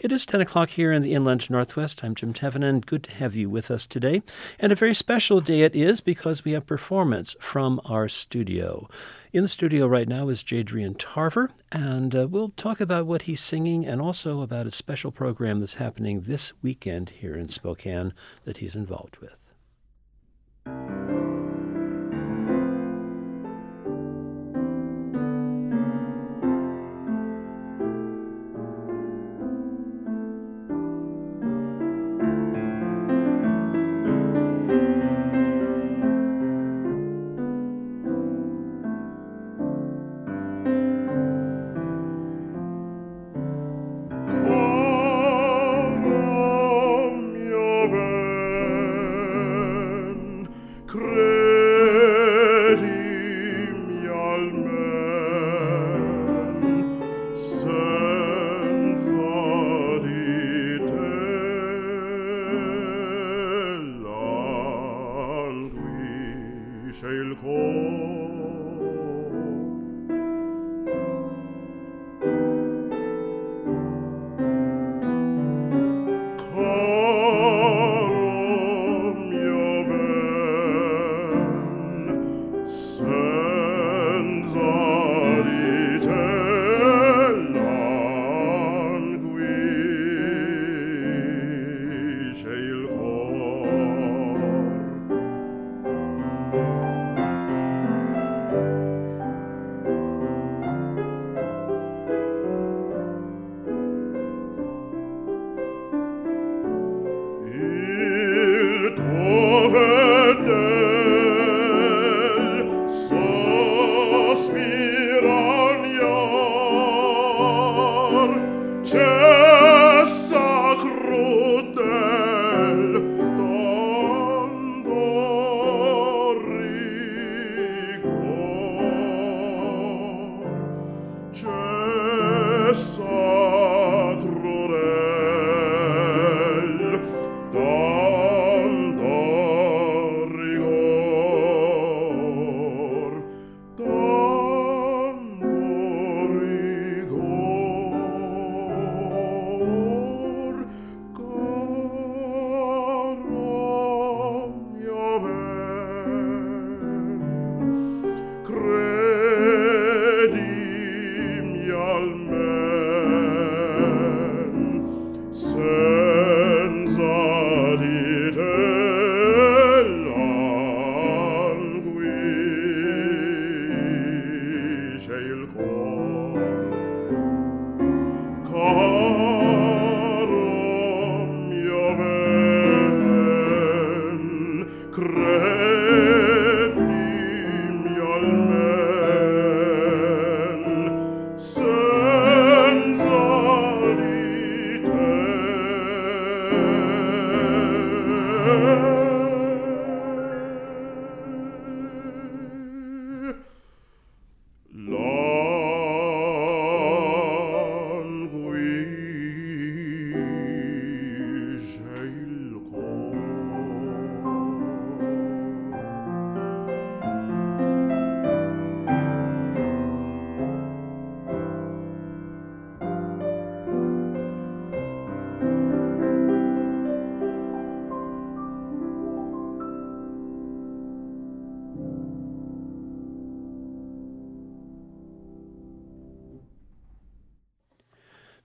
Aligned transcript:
It 0.00 0.12
is 0.12 0.26
10 0.26 0.40
o'clock 0.40 0.70
here 0.70 0.92
in 0.92 1.02
the 1.02 1.12
Inland 1.12 1.50
Northwest. 1.50 2.04
I'm 2.04 2.14
Jim 2.14 2.32
Tevenin. 2.32 2.86
Good 2.86 3.02
to 3.02 3.10
have 3.14 3.34
you 3.34 3.50
with 3.50 3.68
us 3.68 3.84
today. 3.84 4.22
And 4.60 4.70
a 4.70 4.76
very 4.76 4.94
special 4.94 5.40
day 5.40 5.62
it 5.62 5.74
is 5.74 6.00
because 6.00 6.44
we 6.44 6.52
have 6.52 6.66
performance 6.66 7.34
from 7.40 7.80
our 7.84 8.08
studio. 8.08 8.88
In 9.32 9.42
the 9.42 9.48
studio 9.48 9.88
right 9.88 10.06
now 10.06 10.28
is 10.28 10.44
Jadrian 10.44 10.94
Tarver, 10.96 11.50
and 11.72 12.14
uh, 12.14 12.28
we'll 12.28 12.50
talk 12.50 12.80
about 12.80 13.06
what 13.06 13.22
he's 13.22 13.40
singing 13.40 13.84
and 13.84 14.00
also 14.00 14.40
about 14.40 14.68
a 14.68 14.70
special 14.70 15.10
program 15.10 15.58
that's 15.58 15.74
happening 15.74 16.20
this 16.20 16.52
weekend 16.62 17.10
here 17.10 17.34
in 17.34 17.48
Spokane 17.48 18.14
that 18.44 18.58
he's 18.58 18.76
involved 18.76 19.16
with. 19.16 19.47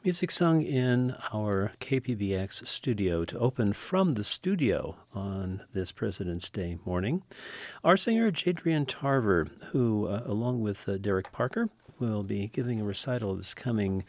Music 0.03 0.31
sung 0.31 0.61
in 0.61 1.15
our 1.31 1.71
KPBX 1.79 2.67
studio 2.67 3.23
to 3.23 3.39
open 3.39 3.71
from 3.71 4.15
the 4.15 4.23
studio 4.25 4.97
on 5.13 5.61
this 5.71 5.93
President's 5.93 6.49
Day 6.49 6.77
morning. 6.83 7.23
Our 7.85 7.95
singer, 7.95 8.29
Jadrian 8.29 8.85
Tarver, 8.85 9.47
who, 9.71 10.07
uh, 10.07 10.23
along 10.25 10.59
with 10.59 10.89
uh, 10.89 10.97
Derek 10.97 11.31
Parker, 11.31 11.69
will 11.99 12.23
be 12.23 12.47
giving 12.47 12.81
a 12.81 12.83
recital 12.83 13.33
this 13.35 13.53
coming 13.53 14.03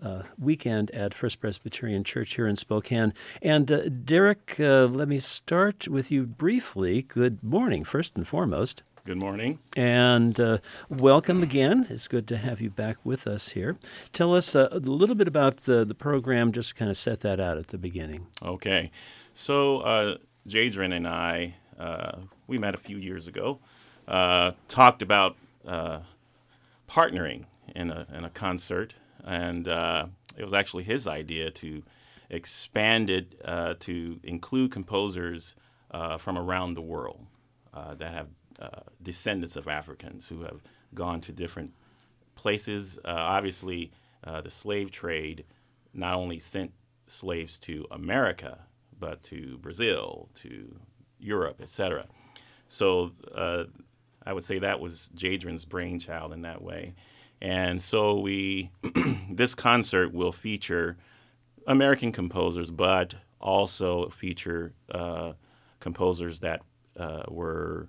uh, 0.00 0.22
weekend 0.38 0.92
at 0.92 1.14
First 1.14 1.40
Presbyterian 1.40 2.04
Church 2.04 2.36
here 2.36 2.46
in 2.46 2.54
Spokane. 2.54 3.12
And 3.42 3.72
uh, 3.72 3.88
Derek, 3.88 4.54
uh, 4.60 4.86
let 4.86 5.08
me 5.08 5.18
start 5.18 5.88
with 5.88 6.12
you 6.12 6.26
briefly. 6.26 7.02
Good 7.02 7.42
morning, 7.42 7.82
first 7.82 8.14
and 8.14 8.24
foremost. 8.26 8.84
Good 9.06 9.16
morning. 9.16 9.60
And 9.76 10.38
uh, 10.38 10.58
welcome 10.90 11.42
again. 11.42 11.86
It's 11.88 12.06
good 12.06 12.28
to 12.28 12.36
have 12.36 12.60
you 12.60 12.68
back 12.68 12.98
with 13.02 13.26
us 13.26 13.50
here. 13.50 13.78
Tell 14.12 14.34
us 14.34 14.54
uh, 14.54 14.68
a 14.70 14.78
little 14.78 15.14
bit 15.14 15.26
about 15.26 15.62
the, 15.62 15.86
the 15.86 15.94
program, 15.94 16.52
just 16.52 16.76
kind 16.76 16.90
of 16.90 16.98
set 16.98 17.20
that 17.20 17.40
out 17.40 17.56
at 17.56 17.68
the 17.68 17.78
beginning. 17.78 18.26
Okay. 18.42 18.90
So, 19.32 19.80
uh, 19.80 20.16
Jadrian 20.46 20.94
and 20.94 21.08
I, 21.08 21.54
uh, 21.78 22.18
we 22.46 22.58
met 22.58 22.74
a 22.74 22.78
few 22.78 22.98
years 22.98 23.26
ago, 23.26 23.58
uh, 24.06 24.52
talked 24.68 25.00
about 25.00 25.34
uh, 25.66 26.00
partnering 26.86 27.44
in 27.74 27.90
a, 27.90 28.06
in 28.12 28.24
a 28.26 28.30
concert, 28.30 28.92
and 29.24 29.66
uh, 29.66 30.08
it 30.36 30.44
was 30.44 30.52
actually 30.52 30.84
his 30.84 31.06
idea 31.06 31.50
to 31.52 31.82
expand 32.28 33.08
it 33.08 33.34
to 33.80 34.20
include 34.22 34.70
composers 34.70 35.56
from 36.18 36.36
around 36.36 36.74
the 36.74 36.82
world 36.82 37.26
that 37.72 38.12
have 38.12 38.28
uh, 38.60 38.80
descendants 39.02 39.56
of 39.56 39.68
Africans 39.68 40.28
who 40.28 40.42
have 40.42 40.62
gone 40.94 41.20
to 41.22 41.32
different 41.32 41.72
places. 42.34 42.98
Uh, 43.04 43.10
obviously, 43.10 43.92
uh, 44.24 44.40
the 44.40 44.50
slave 44.50 44.90
trade 44.90 45.44
not 45.92 46.14
only 46.14 46.38
sent 46.38 46.72
slaves 47.06 47.58
to 47.58 47.86
America, 47.90 48.60
but 48.98 49.22
to 49.24 49.58
Brazil, 49.58 50.28
to 50.34 50.76
Europe, 51.18 51.60
etc. 51.60 52.06
So 52.68 53.12
uh, 53.34 53.64
I 54.24 54.32
would 54.32 54.44
say 54.44 54.58
that 54.58 54.80
was 54.80 55.10
Jadrian's 55.14 55.64
brainchild 55.64 56.32
in 56.32 56.42
that 56.42 56.62
way. 56.62 56.94
And 57.40 57.80
so 57.80 58.18
we, 58.18 58.70
this 59.30 59.54
concert 59.54 60.12
will 60.12 60.32
feature 60.32 60.98
American 61.66 62.12
composers, 62.12 62.70
but 62.70 63.14
also 63.40 64.08
feature 64.10 64.74
uh, 64.90 65.32
composers 65.80 66.40
that 66.40 66.60
uh, 66.98 67.22
were 67.28 67.88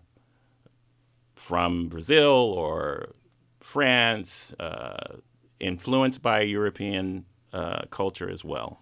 from 1.42 1.90
Brazil 1.90 2.54
or 2.56 3.16
France, 3.60 4.54
uh, 4.60 5.18
influenced 5.60 6.22
by 6.22 6.42
European 6.42 7.26
uh, 7.52 7.82
culture 7.90 8.30
as 8.30 8.46
well. 8.46 8.80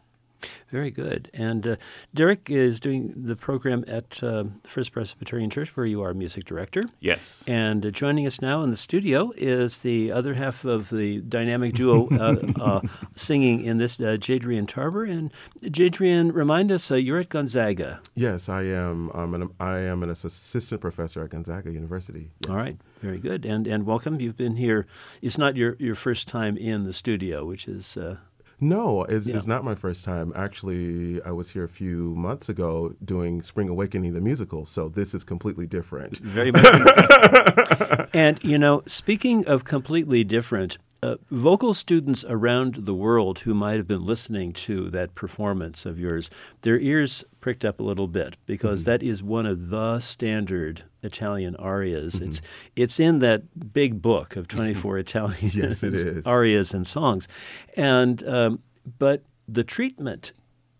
Very 0.71 0.91
good. 0.91 1.29
And 1.33 1.67
uh, 1.67 1.75
Derek 2.13 2.49
is 2.49 2.79
doing 2.79 3.13
the 3.15 3.35
program 3.35 3.83
at 3.87 4.21
uh, 4.23 4.45
First 4.65 4.91
Presbyterian 4.91 5.49
Church, 5.49 5.75
where 5.75 5.85
you 5.85 6.01
are 6.01 6.13
music 6.13 6.45
director. 6.45 6.83
Yes. 6.99 7.43
And 7.47 7.85
uh, 7.85 7.91
joining 7.91 8.27
us 8.27 8.41
now 8.41 8.61
in 8.63 8.71
the 8.71 8.77
studio 8.77 9.31
is 9.35 9.79
the 9.79 10.11
other 10.11 10.35
half 10.35 10.65
of 10.65 10.89
the 10.89 11.21
dynamic 11.21 11.73
duo 11.73 12.07
uh, 12.09 12.35
uh, 12.61 12.81
singing 13.15 13.63
in 13.63 13.77
this, 13.77 13.99
uh, 13.99 14.17
Jadrian 14.19 14.67
Tarver. 14.67 15.05
And 15.05 15.31
Jadrian, 15.63 16.33
remind 16.33 16.71
us, 16.71 16.91
you're 16.91 17.19
at 17.19 17.29
Gonzaga. 17.29 18.01
Yes, 18.13 18.49
I 18.49 18.63
am. 18.63 19.09
I'm 19.13 19.33
an, 19.33 19.49
I 19.59 19.79
am 19.79 20.03
an 20.03 20.09
assistant 20.09 20.81
professor 20.81 21.23
at 21.23 21.31
Gonzaga 21.31 21.71
University. 21.71 22.31
Yes. 22.41 22.49
All 22.49 22.55
right. 22.55 22.77
Very 23.01 23.17
good. 23.17 23.45
And 23.45 23.65
and 23.65 23.85
welcome. 23.85 24.19
You've 24.19 24.35
been 24.35 24.57
here. 24.57 24.85
It's 25.21 25.37
not 25.37 25.55
your, 25.55 25.75
your 25.79 25.95
first 25.95 26.27
time 26.27 26.57
in 26.57 26.83
the 26.83 26.91
studio, 26.93 27.45
which 27.45 27.67
is 27.67 27.97
no, 28.59 29.03
it's, 29.03 29.27
yeah. 29.27 29.35
it's, 29.35 29.47
not 29.47 29.63
my 29.63 29.75
first 29.75 30.03
time. 30.03 30.33
Actually, 30.35 31.21
I 31.23 31.31
was 31.31 31.51
here 31.51 31.63
a 31.63 31.69
few 31.69 32.15
months 32.15 32.49
ago 32.49 32.93
doing 33.03 33.41
Spring 33.41 33.69
Awakening 33.69 34.13
the 34.13 34.21
musical, 34.21 34.65
so 34.65 34.89
this 34.89 35.13
is 35.13 35.23
completely 35.23 35.67
different. 35.67 36.17
Very 36.19 36.51
much. 36.51 38.09
and 38.13 38.43
you 38.43 38.57
know, 38.57 38.83
speaking 38.85 39.47
of 39.47 39.63
completely 39.63 40.23
different, 40.23 40.77
uh, 41.01 41.15
vocal 41.31 41.73
students 41.73 42.25
around 42.27 42.85
the 42.85 42.93
world 42.93 43.39
who 43.39 43.53
might 43.53 43.77
have 43.77 43.87
been 43.87 44.05
listening 44.05 44.51
to 44.51 44.89
that 44.89 45.15
performance 45.15 45.85
of 45.85 45.99
yours, 45.99 46.29
their 46.61 46.79
ears 46.79 47.23
pricked 47.39 47.63
up 47.63 47.79
a 47.79 47.83
little 47.83 48.07
bit 48.07 48.37
because 48.45 48.81
mm-hmm. 48.81 48.91
that 48.91 49.03
is 49.03 49.23
one 49.23 49.45
of 49.45 49.69
the 49.69 49.99
standard 49.99 50.83
Italian 51.01 51.55
arias. 51.55 52.15
Mm-hmm. 52.15 52.29
It's 52.29 52.41
it's 52.75 52.99
in 52.99 53.19
that 53.19 53.73
big 53.73 54.01
book 54.01 54.35
of 54.35 54.47
24 54.47 54.97
Italian 54.99 55.51
yes, 55.53 55.83
arias 56.25 56.73
and 56.73 56.85
songs, 56.85 57.27
and 57.77 58.21
um, 58.27 58.59
but 58.97 59.23
the 59.47 59.63
treatment 59.63 60.33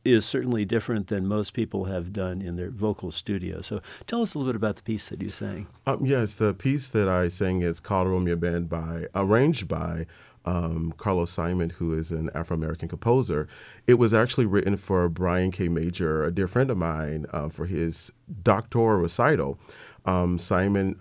is 0.05 0.25
certainly 0.25 0.65
different 0.65 1.07
than 1.07 1.27
most 1.27 1.53
people 1.53 1.85
have 1.85 2.13
done 2.13 2.41
in 2.41 2.55
their 2.55 2.69
vocal 2.69 3.11
studio. 3.11 3.61
So 3.61 3.81
tell 4.07 4.21
us 4.21 4.33
a 4.33 4.37
little 4.37 4.51
bit 4.51 4.55
about 4.55 4.77
the 4.77 4.83
piece 4.83 5.09
that 5.09 5.21
you 5.21 5.29
sang. 5.29 5.67
Um, 5.85 6.05
yes, 6.05 6.35
the 6.35 6.53
piece 6.53 6.89
that 6.89 7.07
I 7.07 7.27
sang 7.27 7.61
is 7.61 7.79
called 7.79 8.07
Caro 8.07 8.19
Mio 8.19 8.35
Ben 8.35 8.65
by 8.65 9.07
arranged 9.13 9.67
by 9.67 10.05
um, 10.45 10.93
Carlos 10.97 11.29
Simon, 11.29 11.71
who 11.71 11.97
is 11.97 12.11
an 12.11 12.29
Afro 12.33 12.55
American 12.55 12.87
composer. 12.87 13.47
It 13.87 13.95
was 13.95 14.13
actually 14.13 14.45
written 14.45 14.77
for 14.77 15.09
Brian 15.09 15.51
K. 15.51 15.69
Major, 15.69 16.23
a 16.23 16.31
dear 16.31 16.47
friend 16.47 16.71
of 16.71 16.77
mine, 16.77 17.25
uh, 17.31 17.49
for 17.49 17.65
his 17.65 18.11
doctoral 18.41 18.99
recital. 18.99 19.59
Um, 20.05 20.39
Simon 20.39 20.95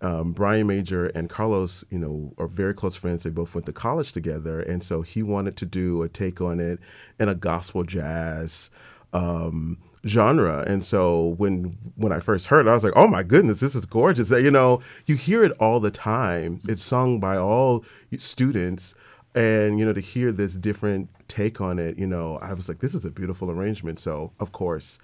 um, 0.00 0.32
Brian 0.32 0.66
Major 0.66 1.06
and 1.06 1.30
Carlos, 1.30 1.84
you 1.90 1.98
know, 1.98 2.34
are 2.38 2.46
very 2.46 2.74
close 2.74 2.94
friends. 2.94 3.22
They 3.22 3.30
both 3.30 3.54
went 3.54 3.66
to 3.66 3.72
college 3.72 4.12
together, 4.12 4.60
and 4.60 4.82
so 4.82 5.02
he 5.02 5.22
wanted 5.22 5.56
to 5.58 5.66
do 5.66 6.02
a 6.02 6.08
take 6.08 6.40
on 6.40 6.60
it 6.60 6.78
in 7.18 7.28
a 7.28 7.34
gospel 7.34 7.82
jazz 7.82 8.70
um, 9.12 9.78
genre. 10.06 10.64
And 10.66 10.84
so 10.84 11.34
when 11.38 11.78
when 11.96 12.12
I 12.12 12.20
first 12.20 12.48
heard 12.48 12.66
it, 12.66 12.70
I 12.70 12.74
was 12.74 12.84
like, 12.84 12.92
"Oh 12.96 13.06
my 13.06 13.22
goodness, 13.22 13.60
this 13.60 13.74
is 13.74 13.86
gorgeous!" 13.86 14.30
You 14.30 14.50
know, 14.50 14.80
you 15.06 15.16
hear 15.16 15.42
it 15.42 15.52
all 15.52 15.80
the 15.80 15.90
time. 15.90 16.60
It's 16.68 16.82
sung 16.82 17.18
by 17.18 17.36
all 17.36 17.84
students, 18.16 18.94
and 19.34 19.78
you 19.78 19.84
know, 19.84 19.94
to 19.94 20.00
hear 20.00 20.30
this 20.30 20.56
different 20.56 21.08
take 21.28 21.60
on 21.60 21.78
it, 21.78 21.98
you 21.98 22.06
know, 22.06 22.36
I 22.42 22.52
was 22.52 22.68
like, 22.68 22.80
"This 22.80 22.94
is 22.94 23.04
a 23.04 23.10
beautiful 23.10 23.50
arrangement." 23.50 23.98
So 23.98 24.32
of 24.38 24.52
course, 24.52 24.98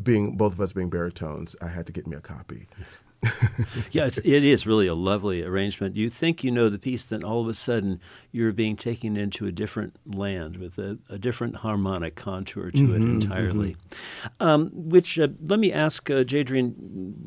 being 0.00 0.36
both 0.36 0.52
of 0.52 0.60
us 0.60 0.72
being 0.72 0.90
baritones, 0.90 1.56
I 1.60 1.68
had 1.68 1.86
to 1.86 1.92
get 1.92 2.06
me 2.06 2.16
a 2.16 2.20
copy. 2.20 2.68
yeah, 3.90 4.06
it's, 4.06 4.18
it 4.18 4.44
is 4.44 4.66
really 4.66 4.86
a 4.86 4.94
lovely 4.94 5.42
arrangement. 5.42 5.96
You 5.96 6.10
think 6.10 6.44
you 6.44 6.50
know 6.50 6.68
the 6.68 6.78
piece, 6.78 7.04
then 7.04 7.24
all 7.24 7.40
of 7.40 7.48
a 7.48 7.54
sudden 7.54 8.00
you're 8.30 8.52
being 8.52 8.76
taken 8.76 9.16
into 9.16 9.46
a 9.46 9.52
different 9.52 9.96
land 10.06 10.56
with 10.56 10.78
a, 10.78 10.98
a 11.08 11.18
different 11.18 11.56
harmonic 11.56 12.14
contour 12.14 12.70
to 12.70 12.78
mm-hmm, 12.78 12.94
it 12.94 13.22
entirely. 13.22 13.76
Mm-hmm. 13.88 14.46
Um, 14.46 14.70
which, 14.72 15.18
uh, 15.18 15.28
let 15.40 15.58
me 15.58 15.72
ask 15.72 16.10
uh, 16.10 16.24
Jadrian 16.24 16.74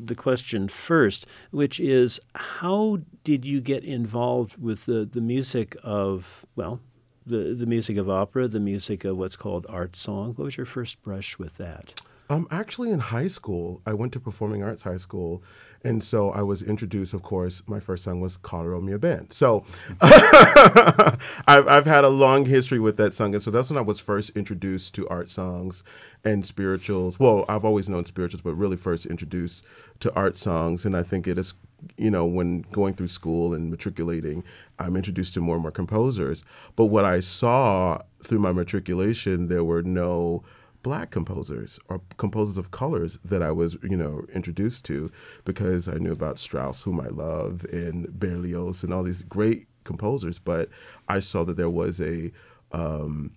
the 0.06 0.14
question 0.14 0.68
first, 0.68 1.26
which 1.50 1.80
is 1.80 2.20
how 2.34 2.98
did 3.24 3.44
you 3.44 3.60
get 3.60 3.84
involved 3.84 4.56
with 4.56 4.86
the, 4.86 5.04
the 5.04 5.20
music 5.20 5.76
of, 5.82 6.46
well, 6.56 6.80
the, 7.26 7.54
the 7.54 7.66
music 7.66 7.96
of 7.96 8.08
opera, 8.08 8.48
the 8.48 8.60
music 8.60 9.04
of 9.04 9.16
what's 9.16 9.36
called 9.36 9.66
art 9.68 9.96
song? 9.96 10.34
What 10.34 10.44
was 10.44 10.56
your 10.56 10.66
first 10.66 11.02
brush 11.02 11.38
with 11.38 11.56
that? 11.58 12.00
Um, 12.30 12.46
actually, 12.52 12.92
in 12.92 13.00
high 13.00 13.26
school, 13.26 13.82
I 13.84 13.92
went 13.92 14.12
to 14.12 14.20
performing 14.20 14.62
arts 14.62 14.82
high 14.82 14.98
school, 14.98 15.42
and 15.82 16.02
so 16.02 16.30
I 16.30 16.42
was 16.42 16.62
introduced. 16.62 17.12
Of 17.12 17.22
course, 17.22 17.64
my 17.66 17.80
first 17.80 18.04
song 18.04 18.20
was 18.20 18.36
"Caro 18.36 18.80
Mio 18.80 18.98
Ben." 18.98 19.28
So 19.32 19.64
I've, 20.00 21.66
I've 21.66 21.86
had 21.86 22.04
a 22.04 22.08
long 22.08 22.46
history 22.46 22.78
with 22.78 22.96
that 22.98 23.14
song, 23.14 23.34
and 23.34 23.42
so 23.42 23.50
that's 23.50 23.68
when 23.68 23.78
I 23.78 23.80
was 23.80 23.98
first 23.98 24.30
introduced 24.36 24.94
to 24.94 25.08
art 25.08 25.28
songs 25.28 25.82
and 26.24 26.46
spirituals. 26.46 27.18
Well, 27.18 27.44
I've 27.48 27.64
always 27.64 27.88
known 27.88 28.04
spirituals, 28.04 28.42
but 28.42 28.54
really 28.54 28.76
first 28.76 29.06
introduced 29.06 29.64
to 29.98 30.14
art 30.14 30.36
songs, 30.36 30.84
and 30.84 30.96
I 30.96 31.02
think 31.02 31.26
it 31.26 31.36
is 31.36 31.54
you 31.96 32.10
know, 32.10 32.26
when 32.26 32.60
going 32.72 32.94
through 32.94 33.08
school 33.08 33.54
and 33.54 33.70
matriculating, 33.70 34.44
I'm 34.78 34.96
introduced 34.96 35.34
to 35.34 35.40
more 35.40 35.56
and 35.56 35.62
more 35.62 35.70
composers. 35.72 36.44
But 36.76 36.86
what 36.86 37.04
I 37.04 37.20
saw 37.20 38.02
through 38.22 38.38
my 38.38 38.52
matriculation, 38.52 39.48
there 39.48 39.64
were 39.64 39.82
no 39.82 40.44
black 40.82 41.10
composers 41.10 41.78
or 41.88 42.00
composers 42.16 42.58
of 42.58 42.70
colors 42.70 43.18
that 43.24 43.42
I 43.42 43.50
was, 43.50 43.76
you 43.82 43.96
know, 43.96 44.24
introduced 44.34 44.84
to 44.86 45.10
because 45.44 45.88
I 45.88 45.94
knew 45.94 46.12
about 46.12 46.38
Strauss, 46.38 46.82
whom 46.82 47.00
I 47.00 47.08
love, 47.08 47.64
and 47.72 48.08
Berlioz 48.18 48.82
and 48.82 48.92
all 48.92 49.02
these 49.02 49.22
great 49.22 49.66
composers. 49.84 50.38
But 50.38 50.68
I 51.08 51.20
saw 51.20 51.44
that 51.44 51.56
there 51.56 51.70
was 51.70 52.00
a 52.00 52.32
um, 52.72 53.32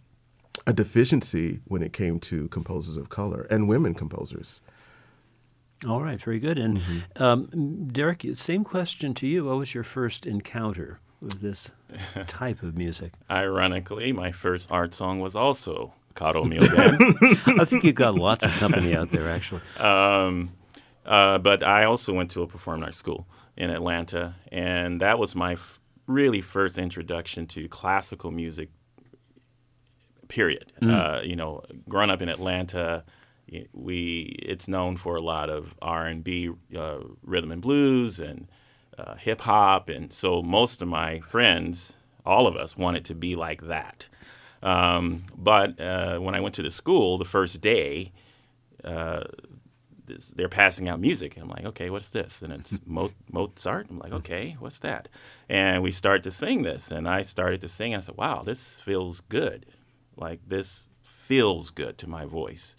a 0.66 0.74
deficiency 0.74 1.62
when 1.66 1.82
it 1.82 1.94
came 1.94 2.20
to 2.20 2.48
composers 2.50 2.96
of 2.98 3.10
color 3.10 3.48
and 3.50 3.68
women 3.68 3.94
composers. 3.94 4.62
All 5.88 6.02
right, 6.02 6.22
very 6.22 6.40
good. 6.40 6.58
And 6.58 6.78
mm-hmm. 6.78 7.24
um, 7.24 7.88
Derek, 7.88 8.26
same 8.36 8.64
question 8.64 9.14
to 9.16 9.28
you. 9.28 9.46
What 9.46 9.58
was 9.58 9.74
your 9.74 9.84
first 9.84 10.26
encounter 10.26 11.00
with 11.20 11.42
this 11.42 11.72
type 12.28 12.64
of 12.64 12.78
music? 12.78 13.14
Ironically, 13.30 14.14
my 14.14 14.32
first 14.32 14.72
art 14.72 14.94
song 14.94 15.20
was 15.20 15.36
also 15.36 15.94
Caro 16.14 16.44
Mio 16.46 16.62
Ben. 16.62 16.98
I 17.60 17.66
think 17.66 17.84
you've 17.84 17.96
got 17.96 18.16
lots 18.16 18.46
of 18.46 18.52
company 18.54 18.96
out 18.96 19.12
there, 19.12 19.30
actually. 19.30 19.62
Um, 19.80 20.52
uh, 21.06 21.38
but 21.38 21.64
I 21.64 21.86
also 21.86 22.14
went 22.14 22.32
to 22.32 22.44
a 22.44 22.48
performing 22.48 22.84
arts 22.84 22.98
school 22.98 23.28
in 23.58 23.70
Atlanta, 23.70 24.36
and 24.52 25.02
that 25.02 25.20
was 25.20 25.36
my 25.36 25.54
f- 25.54 25.80
really 26.08 26.42
first 26.42 26.78
introduction 26.78 27.48
to 27.48 27.68
classical 27.68 28.32
music. 28.32 28.70
Period. 30.28 30.72
Mm. 30.82 30.92
Uh, 30.92 31.22
you 31.22 31.36
know, 31.36 31.62
growing 31.88 32.10
up 32.10 32.22
in 32.22 32.30
Atlanta, 32.30 33.04
we 33.74 34.36
it's 34.42 34.68
known 34.68 34.98
for 34.98 35.16
a 35.16 35.22
lot 35.22 35.50
of 35.50 35.76
R 35.82 36.06
and 36.08 36.24
B, 36.24 36.50
uh, 36.76 37.00
rhythm 37.22 37.52
and 37.52 37.62
blues, 37.62 38.20
and 38.20 38.48
uh, 38.98 39.16
hip 39.16 39.42
hop, 39.42 39.90
and 39.90 40.12
so 40.12 40.42
most 40.42 40.82
of 40.82 40.88
my 40.88 41.20
friends, 41.20 41.94
all 42.26 42.48
of 42.48 42.56
us, 42.56 42.78
wanted 42.78 43.06
to 43.06 43.16
be 43.16 43.36
like 43.36 43.64
that. 43.64 44.06
Um, 44.64 45.26
but 45.38 45.80
uh, 45.80 46.18
when 46.20 46.36
I 46.36 46.40
went 46.40 46.56
to 46.56 46.64
the 46.64 46.72
school 46.72 47.18
the 47.18 47.26
first 47.26 47.62
day, 47.62 48.14
uh, 48.84 49.24
this, 50.06 50.30
they're 50.30 50.50
passing 50.50 50.90
out 50.90 51.00
music. 51.00 51.38
I'm 51.38 51.50
like, 51.50 51.66
okay, 51.66 51.90
what's 51.90 52.10
this? 52.10 52.42
And 52.42 52.54
it's 52.54 52.80
Mo- 52.86 53.12
Mozart. 53.32 53.88
I'm 53.90 54.00
like, 54.00 54.14
okay, 54.14 54.56
what's 54.60 54.80
that? 54.80 55.10
And 55.50 55.84
we 55.84 55.92
start 55.92 56.24
to 56.24 56.32
sing 56.32 56.64
this, 56.64 56.92
and 56.92 57.08
I 57.08 57.22
started 57.22 57.62
to 57.62 57.68
sing. 57.68 57.94
And 57.94 58.02
I 58.02 58.06
said, 58.06 58.18
wow, 58.18 58.42
this 58.44 58.80
feels 58.80 59.22
good. 59.22 59.66
Like 60.16 60.40
this 60.48 60.88
feels 61.04 61.70
good 61.70 61.98
to 62.00 62.10
my 62.10 62.26
voice. 62.26 62.76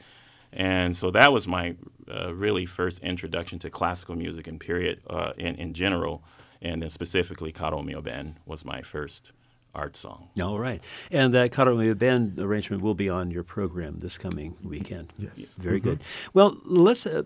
And 0.52 0.96
so 0.96 1.10
that 1.10 1.32
was 1.32 1.48
my 1.48 1.76
uh, 2.08 2.32
really 2.34 2.64
first 2.64 3.00
introduction 3.00 3.58
to 3.60 3.70
classical 3.70 4.14
music 4.14 4.46
and 4.46 4.60
period 4.60 5.00
uh, 5.10 5.32
in, 5.36 5.56
in 5.56 5.74
general, 5.74 6.22
and 6.62 6.80
then 6.80 6.88
specifically 6.88 7.50
Caro 7.52 7.82
Mio 7.82 8.00
Ben 8.00 8.38
was 8.46 8.64
my 8.64 8.80
first 8.80 9.32
art 9.75 9.97
song. 9.97 10.28
All 10.40 10.59
right. 10.59 10.83
And 11.11 11.35
that 11.35 11.52
Caro 11.52 11.76
Mio 11.76 11.95
Ben 11.95 12.35
arrangement 12.38 12.83
will 12.83 12.95
be 12.95 13.09
on 13.09 13.31
your 13.31 13.45
program 13.45 13.99
this 14.00 14.19
coming 14.19 14.57
weekend. 14.62 15.12
Yes. 15.19 15.57
Very 15.57 15.81
mm-hmm. 15.81 15.90
good. 15.90 16.02
Well, 16.33 16.59
let's 16.64 17.07
uh, 17.07 17.23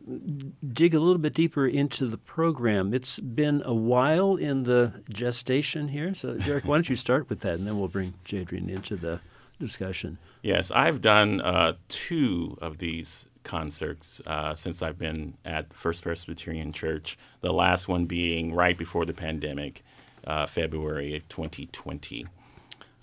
dig 0.67 0.95
a 0.95 1.01
little 1.01 1.19
bit 1.19 1.35
deeper 1.35 1.67
into 1.67 2.07
the 2.07 2.19
program. 2.19 2.95
It's 2.95 3.21
been 3.21 3.63
a 3.65 3.75
while 3.75 4.37
in 4.37 4.65
the 4.65 5.03
gestation 5.11 5.89
here. 5.89 6.15
So, 6.15 6.35
Derek, 6.35 6.65
why 6.65 6.77
don't 6.77 6.89
you 6.89 6.97
start 6.97 7.29
with 7.29 7.41
that, 7.41 7.55
and 7.55 7.67
then 7.67 7.79
we'll 7.79 7.89
bring 7.89 8.15
Jadrian 8.25 8.69
into 8.69 8.97
the 8.97 9.21
discussion. 9.59 10.19
Yes, 10.43 10.71
I've 10.71 11.01
done 11.01 11.41
uh, 11.41 11.75
two 11.89 12.57
of 12.61 12.79
these 12.79 13.29
concerts 13.43 14.21
uh, 14.27 14.55
since 14.55 14.83
I've 14.83 14.99
been 14.99 15.35
at 15.45 15.73
First 15.73 16.03
Presbyterian 16.03 16.73
Church. 16.73 17.19
The 17.41 17.53
last 17.53 17.89
one 17.89 18.07
being 18.07 18.55
right 18.55 18.77
before 18.77 19.05
the 19.05 19.15
pandemic, 19.15 19.83
uh, 20.27 20.47
February 20.47 21.23
2020. 21.29 22.27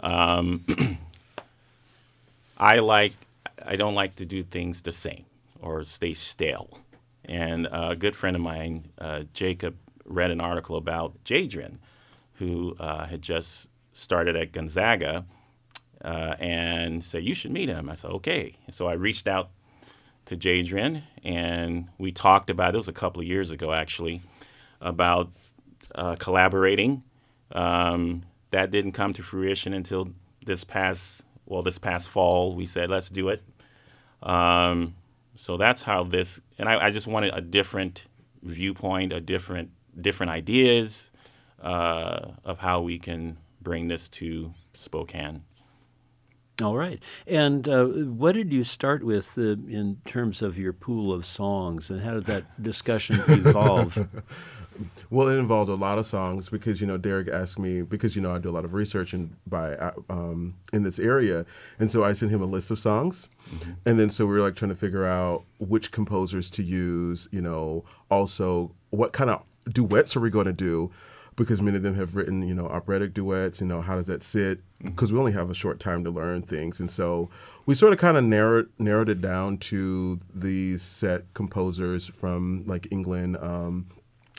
Um, 0.06 0.64
I 2.58 2.80
like, 2.80 3.14
I 3.66 3.76
don't 3.76 3.96
like 3.96 4.16
to 4.18 4.26
do 4.26 4.44
things 4.44 4.84
the 4.84 4.92
same 4.92 5.26
or 5.60 5.84
stay 5.84 6.14
stale. 6.14 6.80
And 7.26 7.68
a 7.72 7.96
good 7.96 8.16
friend 8.16 8.36
of 8.36 8.42
mine, 8.42 8.90
uh, 9.00 9.24
Jacob, 9.34 9.76
read 10.06 10.30
an 10.30 10.40
article 10.40 10.78
about 10.78 11.24
Jadrian, 11.26 11.78
who 12.34 12.76
uh, 12.80 13.08
had 13.08 13.24
just 13.24 13.70
started 13.92 14.36
at 14.36 14.52
Gonzaga, 14.52 15.26
uh, 16.04 16.36
and 16.40 17.04
said, 17.04 17.24
You 17.24 17.34
should 17.34 17.52
meet 17.52 17.68
him. 17.68 17.90
I 17.90 17.96
said, 17.96 18.12
Okay. 18.12 18.58
So 18.70 18.88
I 18.88 18.94
reached 18.94 19.28
out 19.28 19.50
to 20.26 20.38
Jadrian, 20.38 21.02
and 21.24 21.88
we 21.98 22.12
talked 22.12 22.52
about 22.52 22.76
it 22.76 22.78
was 22.78 22.88
a 22.88 22.94
couple 22.94 23.22
of 23.22 23.28
years 23.28 23.50
ago, 23.50 23.74
actually, 23.74 24.22
about 24.80 25.32
uh, 25.96 26.16
collaborating. 26.18 27.02
Um, 27.52 28.24
that 28.56 28.72
didn't 28.72 28.94
come 28.94 29.12
to 29.14 29.22
fruition 29.22 29.74
until 29.74 30.10
this 30.46 30.64
past 30.64 31.24
well 31.46 31.62
this 31.62 31.78
past 31.78 32.08
fall. 32.08 32.56
We 32.56 32.66
said 32.66 32.90
let's 32.90 33.10
do 33.10 33.30
it. 33.30 33.44
Um, 34.24 34.96
so 35.36 35.58
that's 35.58 35.84
how 35.84 36.06
this, 36.06 36.40
and 36.58 36.70
I, 36.70 36.86
I, 36.86 36.92
just 36.92 37.06
wanted 37.06 37.34
a 37.34 37.42
different 37.42 38.06
viewpoint, 38.42 39.12
a 39.12 39.20
different 39.20 39.72
different 40.00 40.32
ideas 40.32 41.12
uh, 41.62 42.32
of 42.44 42.60
how 42.60 42.82
we 42.82 42.98
can 42.98 43.38
bring 43.62 43.90
this 43.90 44.08
to 44.10 44.54
Spokane. 44.74 45.44
All 46.62 46.78
right. 46.78 47.04
And 47.28 47.68
uh, 47.68 47.86
what 47.86 48.32
did 48.32 48.54
you 48.54 48.64
start 48.64 49.04
with 49.04 49.38
uh, 49.38 49.42
in 49.42 49.98
terms 50.06 50.42
of 50.42 50.58
your 50.58 50.72
pool 50.72 51.12
of 51.12 51.26
songs, 51.26 51.90
and 51.90 52.02
how 52.02 52.14
did 52.14 52.26
that 52.26 52.46
discussion 52.64 53.20
evolve? 53.28 54.08
well, 55.10 55.28
it 55.28 55.36
involved 55.36 55.70
a 55.70 55.76
lot 55.76 55.98
of 55.98 56.06
songs 56.06 56.50
because 56.50 56.80
you 56.80 56.88
know 56.88 56.98
Derek 56.98 57.28
asked 57.28 57.60
me 57.60 57.82
because 57.82 58.16
you 58.16 58.22
know 58.22 58.34
I 58.34 58.40
do 58.40 58.50
a 58.50 58.52
lot 58.52 58.64
of 58.64 58.74
research 58.74 59.14
in 59.14 59.36
by 59.46 59.74
uh, 59.74 59.92
um, 60.10 60.56
in 60.72 60.84
this 60.84 60.98
area, 60.98 61.46
and 61.78 61.92
so 61.92 62.06
I 62.06 62.14
sent 62.14 62.32
him 62.32 62.42
a 62.42 62.46
list 62.46 62.72
of 62.72 62.80
songs, 62.80 63.28
mm-hmm. 63.50 63.72
and 63.86 64.00
then 64.00 64.10
so 64.10 64.26
we 64.26 64.36
were 64.36 64.42
like 64.42 64.56
trying 64.56 64.70
to 64.70 64.76
figure 64.76 65.06
out 65.06 65.44
which 65.60 65.92
composers 65.92 66.50
to 66.52 66.64
use. 66.64 67.28
You 67.32 67.42
know, 67.42 67.84
also 68.10 68.72
what 68.92 69.12
kind 69.12 69.30
of 69.30 69.44
duets 69.70 70.16
are 70.16 70.22
we 70.22 70.30
going 70.30 70.46
to 70.46 70.54
do 70.54 70.92
because 71.36 71.62
many 71.62 71.78
of 71.78 71.84
them 71.84 71.96
have 71.96 72.16
written, 72.16 72.48
you 72.48 72.54
know, 72.54 72.68
operatic 72.68 73.14
duets. 73.14 73.62
You 73.62 73.68
know, 73.68 73.82
how 73.82 73.96
does 73.96 74.06
that 74.06 74.24
sit? 74.24 74.62
Because 74.80 75.10
mm-hmm. 75.10 75.16
we 75.16 75.20
only 75.20 75.32
have 75.34 75.50
a 75.50 75.56
short 75.56 75.80
time 75.80 76.04
to 76.04 76.10
learn 76.10 76.42
things, 76.42 76.80
and 76.80 76.90
so 76.90 77.30
we 77.66 77.76
sort 77.76 77.94
of 77.94 78.00
kind 78.00 78.18
of 78.18 78.24
narrowed 78.24 78.70
narrowed 78.78 79.10
it 79.10 79.22
down 79.22 79.58
to 79.58 80.20
these 80.34 80.82
set 80.82 81.34
composers 81.34 82.08
from 82.08 82.64
like 82.66 82.88
England. 82.92 83.38
Um, 83.38 83.88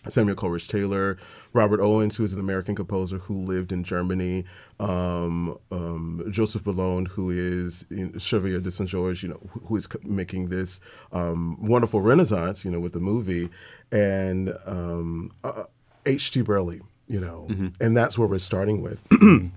Samuel 0.08 0.36
Coleridge 0.36 0.68
Taylor, 0.68 1.18
Robert 1.52 1.80
Owens, 1.80 2.16
who 2.16 2.24
is 2.24 2.32
an 2.32 2.40
American 2.40 2.74
composer 2.74 3.18
who 3.18 3.42
lived 3.42 3.72
in 3.72 3.82
Germany, 3.82 4.44
um, 4.78 5.58
um, 5.70 6.24
Joseph 6.30 6.64
Boulogne, 6.64 7.06
who 7.06 7.30
is 7.30 7.84
in 7.90 8.16
Chevalier 8.18 8.60
de 8.60 8.70
Saint 8.70 8.88
George, 8.88 9.22
you 9.22 9.30
know, 9.30 9.40
who, 9.50 9.60
who 9.66 9.76
is 9.76 9.88
making 10.04 10.48
this 10.48 10.80
um, 11.12 11.56
wonderful 11.60 12.00
renaissance, 12.00 12.64
you 12.64 12.70
know, 12.70 12.80
with 12.80 12.92
the 12.92 13.00
movie, 13.00 13.48
and 13.90 14.54
um, 14.66 15.32
uh, 15.42 15.64
H.T. 16.06 16.42
Burleigh, 16.42 16.80
you 17.06 17.20
know, 17.20 17.46
mm-hmm. 17.50 17.68
and 17.80 17.96
that's 17.96 18.18
where 18.18 18.28
we're 18.28 18.38
starting 18.38 18.80
with. 18.82 19.02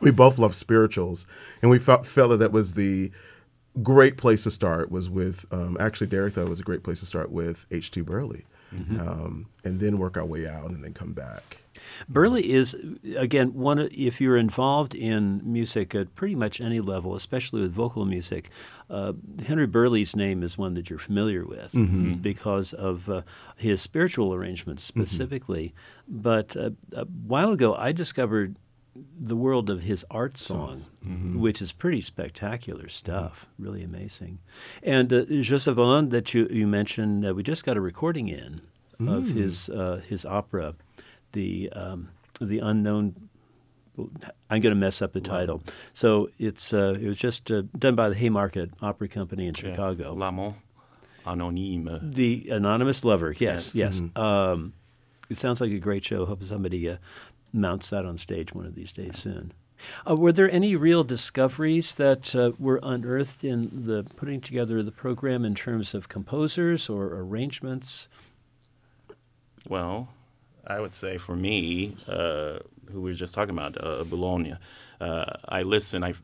we 0.00 0.10
both 0.10 0.38
love 0.38 0.54
spirituals, 0.54 1.26
and 1.62 1.70
we 1.70 1.78
felt, 1.78 2.06
felt 2.06 2.30
that 2.30 2.36
that 2.38 2.52
was 2.52 2.74
the 2.74 3.10
great 3.82 4.16
place 4.16 4.44
to 4.44 4.50
start 4.50 4.90
was 4.90 5.10
with, 5.10 5.46
um, 5.50 5.76
actually, 5.80 6.06
Derek 6.06 6.34
thought 6.34 6.46
it 6.46 6.48
was 6.48 6.60
a 6.60 6.64
great 6.64 6.82
place 6.82 7.00
to 7.00 7.06
start 7.06 7.30
with 7.30 7.66
H.T. 7.70 8.02
Burleigh, 8.02 8.44
mm-hmm. 8.74 9.00
um, 9.00 9.46
and 9.64 9.80
then 9.80 9.98
work 9.98 10.16
our 10.16 10.24
way 10.24 10.46
out 10.46 10.70
and 10.70 10.84
then 10.84 10.92
come 10.92 11.12
back. 11.12 11.63
Burleigh 12.08 12.42
is 12.42 12.76
again 13.16 13.54
one. 13.54 13.78
If 13.78 14.20
you're 14.20 14.36
involved 14.36 14.94
in 14.94 15.40
music 15.44 15.94
at 15.94 16.14
pretty 16.14 16.34
much 16.34 16.60
any 16.60 16.80
level, 16.80 17.14
especially 17.14 17.60
with 17.60 17.72
vocal 17.72 18.04
music, 18.04 18.50
uh, 18.90 19.12
Henry 19.46 19.66
Burleigh's 19.66 20.16
name 20.16 20.42
is 20.42 20.58
one 20.58 20.74
that 20.74 20.90
you're 20.90 20.98
familiar 20.98 21.44
with 21.44 21.72
mm-hmm. 21.72 22.14
because 22.14 22.72
of 22.72 23.08
uh, 23.08 23.22
his 23.56 23.80
spiritual 23.80 24.34
arrangements 24.34 24.90
mm-hmm. 24.90 25.00
specifically. 25.00 25.74
Mm-hmm. 26.10 26.22
But 26.22 26.56
uh, 26.56 26.70
a 26.92 27.04
while 27.04 27.52
ago, 27.52 27.74
I 27.74 27.92
discovered 27.92 28.56
the 29.18 29.36
world 29.36 29.70
of 29.70 29.82
his 29.82 30.04
art 30.10 30.36
song, 30.36 30.76
mm-hmm. 31.04 31.40
which 31.40 31.60
is 31.60 31.72
pretty 31.72 32.00
spectacular 32.00 32.88
stuff, 32.88 33.46
mm-hmm. 33.46 33.64
really 33.64 33.82
amazing. 33.82 34.38
And 34.82 35.12
uh, 35.12 35.24
Joseph 35.24 35.76
Boulogne 35.76 36.10
that 36.10 36.32
you, 36.34 36.46
you 36.50 36.66
mentioned, 36.66 37.26
uh, 37.26 37.34
we 37.34 37.42
just 37.42 37.64
got 37.64 37.76
a 37.76 37.80
recording 37.80 38.28
in 38.28 38.60
mm. 39.00 39.12
of 39.12 39.28
his 39.28 39.68
uh, 39.68 40.00
his 40.06 40.24
opera 40.24 40.74
the 41.34 41.70
um, 41.70 42.08
the 42.40 42.58
unknown. 42.58 43.28
I'm 44.50 44.60
going 44.60 44.74
to 44.74 44.74
mess 44.74 45.00
up 45.02 45.12
the 45.12 45.20
title. 45.20 45.62
So 45.92 46.28
it's 46.38 46.72
uh, 46.72 46.96
it 47.00 47.06
was 47.06 47.18
just 47.18 47.50
uh, 47.50 47.62
done 47.78 47.94
by 47.94 48.08
the 48.08 48.16
Haymarket 48.16 48.70
Opera 48.82 49.06
Company 49.08 49.46
in 49.46 49.54
Chicago. 49.54 50.10
Yes. 50.10 50.18
L'amant 50.18 50.56
anonyme. 51.26 52.00
The 52.02 52.48
anonymous 52.50 53.04
lover. 53.04 53.34
Yes, 53.38 53.74
yes. 53.74 53.74
yes. 53.74 54.00
Mm-hmm. 54.00 54.18
Um, 54.20 54.72
it 55.30 55.36
sounds 55.36 55.60
like 55.60 55.70
a 55.70 55.78
great 55.78 56.04
show. 56.04 56.26
Hope 56.26 56.42
somebody 56.42 56.88
uh, 56.88 56.96
mounts 57.52 57.90
that 57.90 58.04
on 58.04 58.16
stage 58.16 58.52
one 58.52 58.66
of 58.66 58.74
these 58.74 58.92
days 58.92 59.18
soon. 59.18 59.52
Uh, 60.08 60.16
were 60.16 60.32
there 60.32 60.50
any 60.50 60.76
real 60.76 61.04
discoveries 61.04 61.94
that 61.94 62.34
uh, 62.34 62.52
were 62.58 62.80
unearthed 62.82 63.44
in 63.44 63.84
the 63.86 64.04
putting 64.16 64.40
together 64.40 64.78
of 64.78 64.86
the 64.86 64.92
program 64.92 65.44
in 65.44 65.54
terms 65.54 65.94
of 65.94 66.08
composers 66.08 66.88
or 66.88 67.06
arrangements? 67.06 68.08
Well, 69.68 70.08
I 70.66 70.80
would 70.80 70.94
say 70.94 71.18
for 71.18 71.36
me, 71.36 71.96
uh, 72.08 72.58
who 72.90 73.00
we 73.00 73.10
were 73.10 73.14
just 73.14 73.34
talking 73.34 73.54
about, 73.56 73.76
uh, 73.82 74.04
Boulogne, 74.04 74.58
uh, 75.00 75.24
I 75.48 75.62
listen. 75.62 76.04
I 76.04 76.14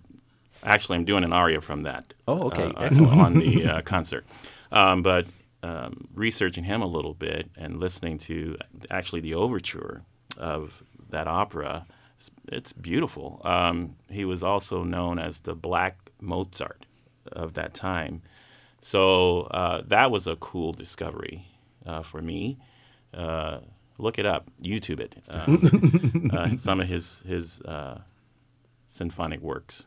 actually 0.63 0.97
I'm 0.97 1.05
doing 1.05 1.25
an 1.25 1.33
aria 1.33 1.61
from 1.61 1.83
that. 1.83 2.15
Oh, 2.29 2.45
okay, 2.45 2.73
uh, 2.77 3.05
on 3.05 3.35
the 3.35 3.67
uh, 3.67 3.83
concert. 3.83 4.25
Um, 4.73 5.03
but 5.03 5.27
um, 5.63 6.09
researching 6.15 6.65
him 6.65 6.83
a 6.83 6.87
little 6.87 7.15
bit 7.15 7.51
and 7.57 7.81
listening 7.81 8.19
to 8.19 8.57
actually 8.91 9.21
the 9.21 9.35
overture 9.35 10.03
of 10.39 10.83
that 11.11 11.27
opera, 11.27 11.87
it's, 12.17 12.31
it's 12.49 12.73
beautiful. 12.73 13.41
Um, 13.45 13.97
he 14.09 14.25
was 14.25 14.43
also 14.43 14.85
known 14.85 15.19
as 15.19 15.41
the 15.41 15.55
Black 15.55 16.11
Mozart 16.21 16.87
of 17.33 17.55
that 17.55 17.75
time. 17.75 18.23
So 18.81 19.43
uh, 19.43 19.83
that 19.87 20.11
was 20.11 20.27
a 20.27 20.37
cool 20.37 20.73
discovery 20.73 21.47
uh, 21.85 22.03
for 22.03 22.23
me. 22.23 22.59
Look 24.01 24.19
it 24.19 24.27
up, 24.27 24.51
YouTube 24.63 25.01
it. 25.01 25.17
Um, 25.29 26.31
uh, 26.35 26.57
some 26.57 26.81
of 26.81 26.89
his 26.89 27.23
his 27.27 27.61
uh, 27.63 28.01
symphonic 28.87 29.41
works. 29.41 29.85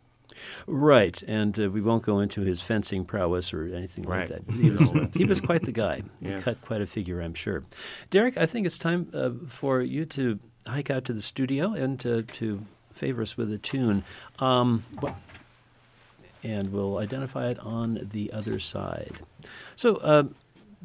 Right, 0.65 1.22
and 1.24 1.60
uh, 1.60 1.70
we 1.70 1.82
won't 1.82 2.03
go 2.03 2.20
into 2.20 2.41
his 2.41 2.62
fencing 2.62 3.05
prowess 3.05 3.53
or 3.53 3.65
anything 3.65 4.05
right. 4.05 4.29
like 4.29 4.46
that. 4.46 4.53
He 4.53 4.72
was, 4.72 4.91
he 5.15 5.25
was 5.25 5.41
quite 5.41 5.63
the 5.63 5.72
guy. 5.72 6.03
Yes. 6.22 6.39
He 6.39 6.43
cut 6.43 6.62
quite 6.62 6.82
a 6.82 6.88
figure, 6.88 7.22
I'm 7.22 7.34
sure. 7.34 7.63
Derek, 8.10 8.38
I 8.38 8.46
think 8.46 8.65
it's 8.65 8.79
time 8.79 9.10
uh, 9.13 9.29
for 9.48 9.82
you 9.82 10.05
to 10.08 10.39
hike 10.65 10.89
out 10.89 11.05
to 11.05 11.13
the 11.13 11.22
studio 11.22 11.74
and 11.74 12.00
to, 12.00 12.24
to 12.24 12.65
favor 12.91 13.22
us 13.22 13.38
with 13.38 13.51
a 13.51 13.60
tune. 13.60 14.03
Um, 14.39 14.86
and 16.43 16.72
we'll 16.72 16.98
identify 16.98 17.50
it 17.50 17.60
on 17.60 18.10
the 18.12 18.34
other 18.34 18.60
side. 18.60 19.20
So, 19.75 19.98
uh, 19.98 20.24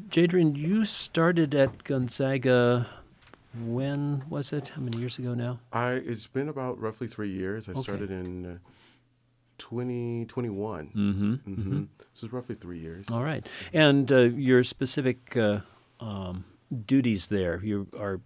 Jadrian, 0.09 0.55
you 0.55 0.85
started 0.85 1.55
at 1.55 1.83
Gonzaga 1.83 2.87
when 3.57 4.23
was 4.29 4.53
it? 4.53 4.69
How 4.69 4.81
many 4.81 4.97
years 4.97 5.17
ago 5.17 5.33
now? 5.33 5.59
I 5.71 5.93
it's 5.93 6.27
been 6.27 6.49
about 6.49 6.79
roughly 6.79 7.07
three 7.07 7.31
years. 7.31 7.67
I 7.67 7.71
okay. 7.71 7.81
started 7.81 8.11
in 8.11 8.45
uh, 8.45 8.57
2021. 9.57 10.87
Mm-hmm. 10.87 11.01
Mm-hmm. 11.01 11.51
mm-hmm. 11.51 11.83
So 12.13 12.25
it's 12.25 12.33
roughly 12.33 12.55
three 12.55 12.79
years. 12.79 13.07
All 13.11 13.23
right. 13.23 13.45
And 13.73 14.11
uh, 14.11 14.17
your 14.17 14.63
specific 14.63 15.37
uh, 15.37 15.59
um, 15.99 16.45
duties 16.85 17.27
there, 17.27 17.61
you 17.63 17.87
are 17.97 18.21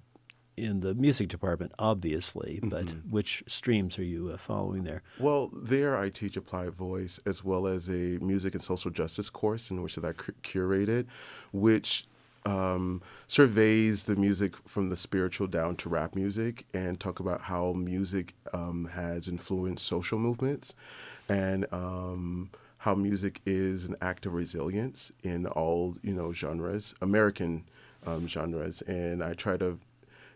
in 0.56 0.82
the 0.82 0.94
music 0.94 1.30
department, 1.30 1.72
obviously, 1.80 2.60
but 2.62 2.86
mm-hmm. 2.86 3.10
which 3.10 3.44
streams 3.48 3.98
are 3.98 4.04
you 4.04 4.30
uh, 4.30 4.38
following 4.38 4.84
there? 4.84 5.02
Well, 5.20 5.50
there 5.54 5.98
I 5.98 6.10
teach 6.10 6.38
applied 6.38 6.74
voice 6.74 7.20
as 7.26 7.44
well 7.44 7.66
as 7.66 7.90
a 7.90 8.20
music 8.22 8.54
and 8.54 8.64
social 8.64 8.92
justice 8.92 9.30
course 9.30 9.72
in 9.72 9.82
which 9.82 9.96
that 9.96 10.06
I 10.06 10.14
curated, 10.14 11.08
which 11.52 12.06
um, 12.46 13.02
surveys 13.28 14.04
the 14.04 14.16
music 14.16 14.56
from 14.68 14.90
the 14.90 14.98
spiritual 14.98 15.48
down 15.48 15.76
to 15.78 15.90
rap 15.90 16.16
music 16.16 16.66
and 16.74 17.00
talk 17.00 17.20
about 17.20 17.42
how 17.44 17.74
music 17.74 18.34
um, 18.54 18.90
has 18.94 19.28
influenced 19.28 19.86
social 19.86 20.20
movements 20.20 20.74
and 21.30 21.66
um, 21.72 22.50
how 22.80 22.94
music 22.94 23.40
is 23.46 23.86
an 23.86 23.96
act 24.02 24.26
of 24.26 24.34
resilience 24.34 25.12
in 25.24 25.46
all 25.48 25.96
you 26.02 26.14
know 26.14 26.34
genres, 26.34 26.94
American 27.02 27.64
um, 28.06 28.28
genres, 28.28 28.82
and 28.82 29.24
I 29.24 29.34
try 29.34 29.56
to, 29.58 29.80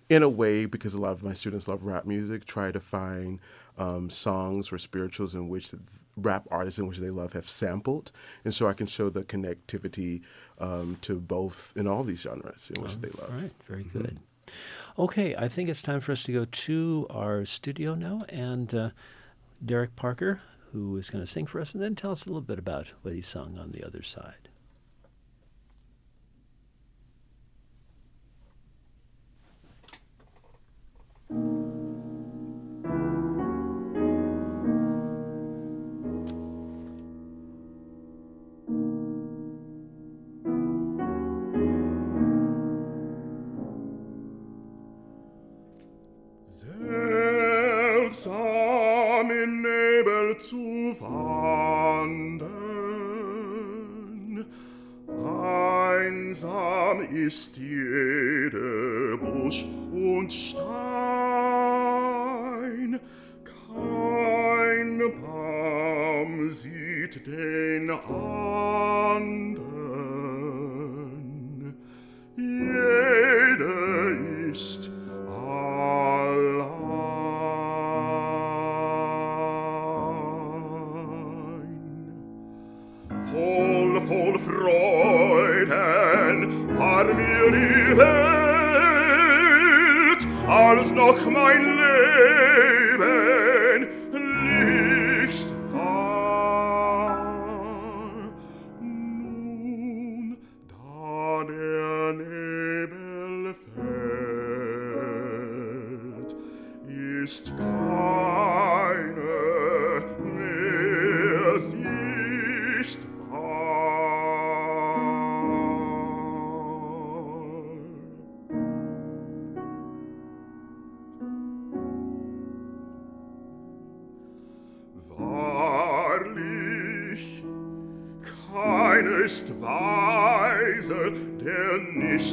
in 0.10 0.24
a 0.24 0.30
way, 0.30 0.66
because 0.66 0.94
a 0.94 1.02
lot 1.02 1.12
of 1.12 1.24
my 1.24 1.34
students 1.34 1.68
love 1.68 1.84
rap 1.84 2.06
music, 2.06 2.46
try 2.46 2.72
to 2.72 2.80
find 2.80 3.40
um, 3.78 4.10
songs 4.10 4.72
or 4.72 4.78
spirituals 4.78 5.36
in 5.36 5.50
which 5.50 5.72
rap 6.18 6.48
artists 6.52 6.80
in 6.80 6.88
which 6.88 6.98
they 6.98 7.10
love 7.10 7.34
have 7.34 7.48
sampled, 7.50 8.12
and 8.44 8.54
so 8.54 8.68
I 8.68 8.74
can 8.74 8.88
show 8.88 9.10
the 9.10 9.24
connectivity 9.24 10.22
um, 10.60 10.98
to 11.02 11.20
both 11.20 11.72
in 11.76 11.88
all 11.88 12.04
these 12.04 12.22
genres 12.22 12.72
in 12.76 12.82
which 12.82 12.94
Oh, 12.96 13.00
they 13.00 13.10
love. 13.10 13.30
All 13.32 13.40
right, 13.42 13.52
very 13.68 13.84
good. 13.84 14.20
Okay, 14.98 15.36
I 15.36 15.48
think 15.48 15.70
it's 15.70 15.82
time 15.82 16.02
for 16.02 16.12
us 16.12 16.24
to 16.24 16.34
go 16.34 16.46
to 16.46 17.08
our 17.10 17.46
studio 17.46 17.94
now, 17.96 18.26
and 18.30 18.74
uh, 18.74 18.90
Derek 19.64 19.96
Parker, 19.96 20.42
who 20.72 20.98
is 20.98 21.10
going 21.10 21.24
to 21.24 21.30
sing 21.30 21.46
for 21.46 21.62
us, 21.62 21.74
and 21.74 21.84
then 21.84 21.96
tell 21.96 22.12
us 22.12 22.26
a 22.26 22.30
little 22.30 22.42
bit 22.42 22.58
about 22.60 22.94
what 23.04 23.14
he 23.14 23.22
sung 23.22 23.58
on 23.60 23.72
the 23.72 23.86
other 23.86 24.02
side. 24.02 24.50
Seltsam 31.30 31.57
zu 50.40 50.96
wandern, 51.00 52.48
einsam 55.98 57.02
ist 57.14 57.58
jede 57.58 59.18
Busch 59.18 59.66
und 59.92 60.32
Stein, 60.32 60.60
kein 63.44 65.12
Baum 65.22 66.52
sieht 66.52 67.26
den 67.26 67.90
anderen, 67.90 68.67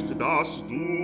nicht 0.01 0.19
das 0.19 0.63
Dunkel 0.67 0.94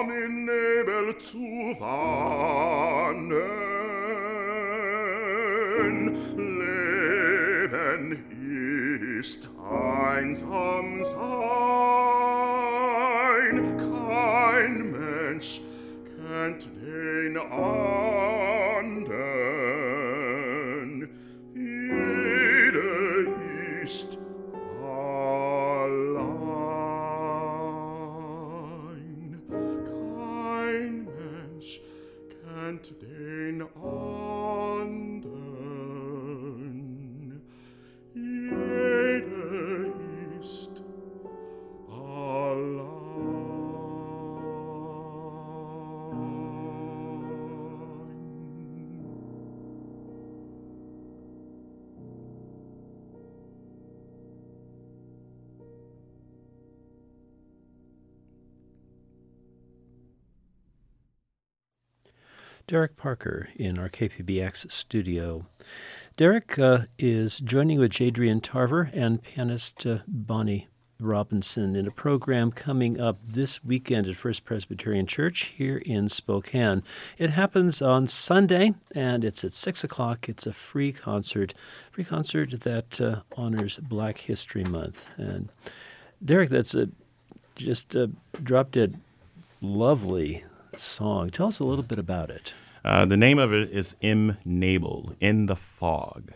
um 0.00 0.10
in 0.10 0.44
Nebel 0.44 1.18
zu 1.18 1.38
wannen. 1.78 3.32
Leben 7.66 8.24
ist 9.18 9.50
einsam 9.58 11.04
sein, 11.04 11.16
kein 13.76 14.74
Mensch 14.92 15.60
kennt 16.04 16.70
den 16.80 17.36
Arm. 17.38 18.07
Derek 62.68 62.98
Parker 62.98 63.48
in 63.56 63.78
our 63.78 63.88
KPBX 63.88 64.70
studio. 64.70 65.46
Derek 66.18 66.58
uh, 66.58 66.80
is 66.98 67.38
joining 67.40 67.78
with 67.78 67.92
Jadrian 67.92 68.42
Tarver 68.42 68.90
and 68.92 69.22
pianist 69.22 69.86
uh, 69.86 70.00
Bonnie 70.06 70.68
Robinson 71.00 71.74
in 71.74 71.86
a 71.86 71.90
program 71.90 72.52
coming 72.52 73.00
up 73.00 73.16
this 73.26 73.64
weekend 73.64 74.06
at 74.06 74.16
First 74.16 74.44
Presbyterian 74.44 75.06
Church 75.06 75.54
here 75.56 75.78
in 75.78 76.10
Spokane. 76.10 76.82
It 77.16 77.30
happens 77.30 77.80
on 77.80 78.06
Sunday 78.06 78.74
and 78.94 79.24
it's 79.24 79.44
at 79.44 79.54
6 79.54 79.82
o'clock. 79.82 80.28
It's 80.28 80.46
a 80.46 80.52
free 80.52 80.92
concert, 80.92 81.54
free 81.90 82.04
concert 82.04 82.50
that 82.60 83.00
uh, 83.00 83.22
honors 83.34 83.78
Black 83.78 84.18
History 84.18 84.64
Month. 84.64 85.08
And 85.16 85.48
Derek, 86.22 86.50
that's 86.50 86.74
a 86.74 86.90
just 87.56 87.94
a 87.94 88.10
drop 88.42 88.72
dead 88.72 89.00
lovely 89.62 90.44
song. 90.78 91.30
Tell 91.30 91.48
us 91.48 91.60
a 91.60 91.64
little 91.64 91.84
bit 91.84 91.98
about 91.98 92.30
it. 92.30 92.52
Uh, 92.84 93.04
the 93.04 93.16
name 93.16 93.38
of 93.38 93.52
it 93.52 93.70
is 93.70 93.96
M. 94.02 94.38
In 94.44 95.46
the 95.46 95.56
Fog. 95.56 96.32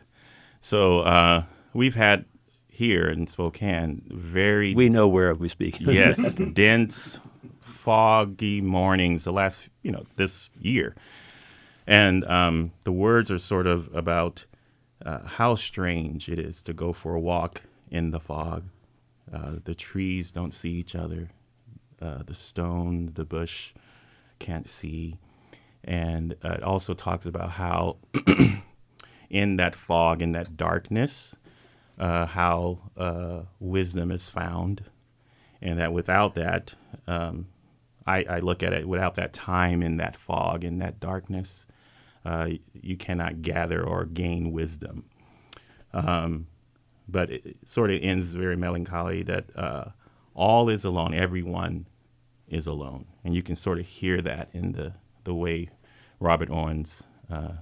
So 0.60 1.00
uh, 1.00 1.44
we've 1.72 1.94
had 1.94 2.24
here 2.68 3.08
in 3.08 3.26
Spokane 3.26 4.02
very 4.10 4.74
We 4.74 4.88
know 4.88 5.08
where 5.08 5.34
we 5.34 5.48
speak. 5.48 5.80
yes, 5.80 6.34
dense, 6.34 7.20
foggy 7.60 8.60
mornings 8.60 9.24
the 9.24 9.32
last, 9.32 9.68
you 9.82 9.92
know, 9.92 10.04
this 10.16 10.50
year. 10.58 10.94
And 11.86 12.24
um, 12.24 12.72
the 12.84 12.92
words 12.92 13.30
are 13.30 13.38
sort 13.38 13.66
of 13.66 13.92
about 13.94 14.46
uh, 15.04 15.26
how 15.26 15.54
strange 15.54 16.28
it 16.28 16.38
is 16.38 16.62
to 16.62 16.72
go 16.72 16.92
for 16.92 17.14
a 17.14 17.20
walk 17.20 17.62
in 17.90 18.10
the 18.10 18.20
fog. 18.20 18.64
Uh, 19.32 19.56
the 19.64 19.74
trees 19.74 20.30
don't 20.30 20.54
see 20.54 20.70
each 20.70 20.94
other. 20.94 21.30
Uh, 22.00 22.22
the 22.24 22.34
stone, 22.34 23.10
the 23.14 23.24
bush 23.24 23.72
can't 24.42 24.66
see. 24.66 25.16
And 25.84 26.34
uh, 26.44 26.50
it 26.50 26.62
also 26.62 26.94
talks 26.94 27.26
about 27.26 27.50
how 27.52 27.96
in 29.30 29.56
that 29.56 29.74
fog, 29.74 30.20
in 30.20 30.32
that 30.32 30.56
darkness, 30.56 31.36
uh, 31.98 32.26
how 32.26 32.78
uh, 32.96 33.42
wisdom 33.60 34.10
is 34.10 34.28
found, 34.28 34.84
and 35.60 35.78
that 35.78 35.92
without 35.92 36.34
that, 36.34 36.74
um, 37.06 37.46
I, 38.06 38.24
I 38.24 38.38
look 38.40 38.62
at 38.62 38.72
it 38.72 38.88
without 38.88 39.14
that 39.14 39.32
time 39.32 39.82
in 39.82 39.96
that 39.98 40.16
fog, 40.16 40.64
in 40.64 40.78
that 40.78 40.98
darkness, 40.98 41.66
uh, 42.24 42.48
you 42.72 42.96
cannot 42.96 43.42
gather 43.42 43.82
or 43.82 44.04
gain 44.04 44.50
wisdom. 44.50 45.04
Um, 45.92 46.48
but 47.08 47.30
it, 47.30 47.56
sort 47.64 47.90
of 47.90 48.00
ends 48.02 48.32
very 48.32 48.56
melancholy 48.56 49.22
that 49.24 49.56
uh, 49.56 49.90
all 50.34 50.68
is 50.68 50.84
alone, 50.84 51.14
everyone 51.14 51.86
is 52.52 52.66
alone. 52.66 53.06
And 53.24 53.34
you 53.34 53.42
can 53.42 53.56
sort 53.56 53.78
of 53.80 53.86
hear 53.86 54.20
that 54.20 54.48
in 54.52 54.72
the, 54.72 54.92
the 55.24 55.34
way 55.34 55.68
Robert 56.20 56.50
Owens 56.50 57.02
uh, 57.30 57.52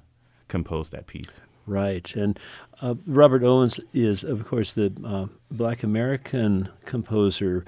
composed 0.48 0.92
that 0.92 1.06
piece. 1.06 1.40
Right. 1.66 2.14
And 2.16 2.38
uh, 2.82 2.96
Robert 3.06 3.44
Owens 3.44 3.78
is, 3.94 4.24
of 4.24 4.44
course, 4.46 4.74
the 4.74 4.92
uh, 5.04 5.26
black 5.50 5.82
American 5.82 6.68
composer 6.84 7.64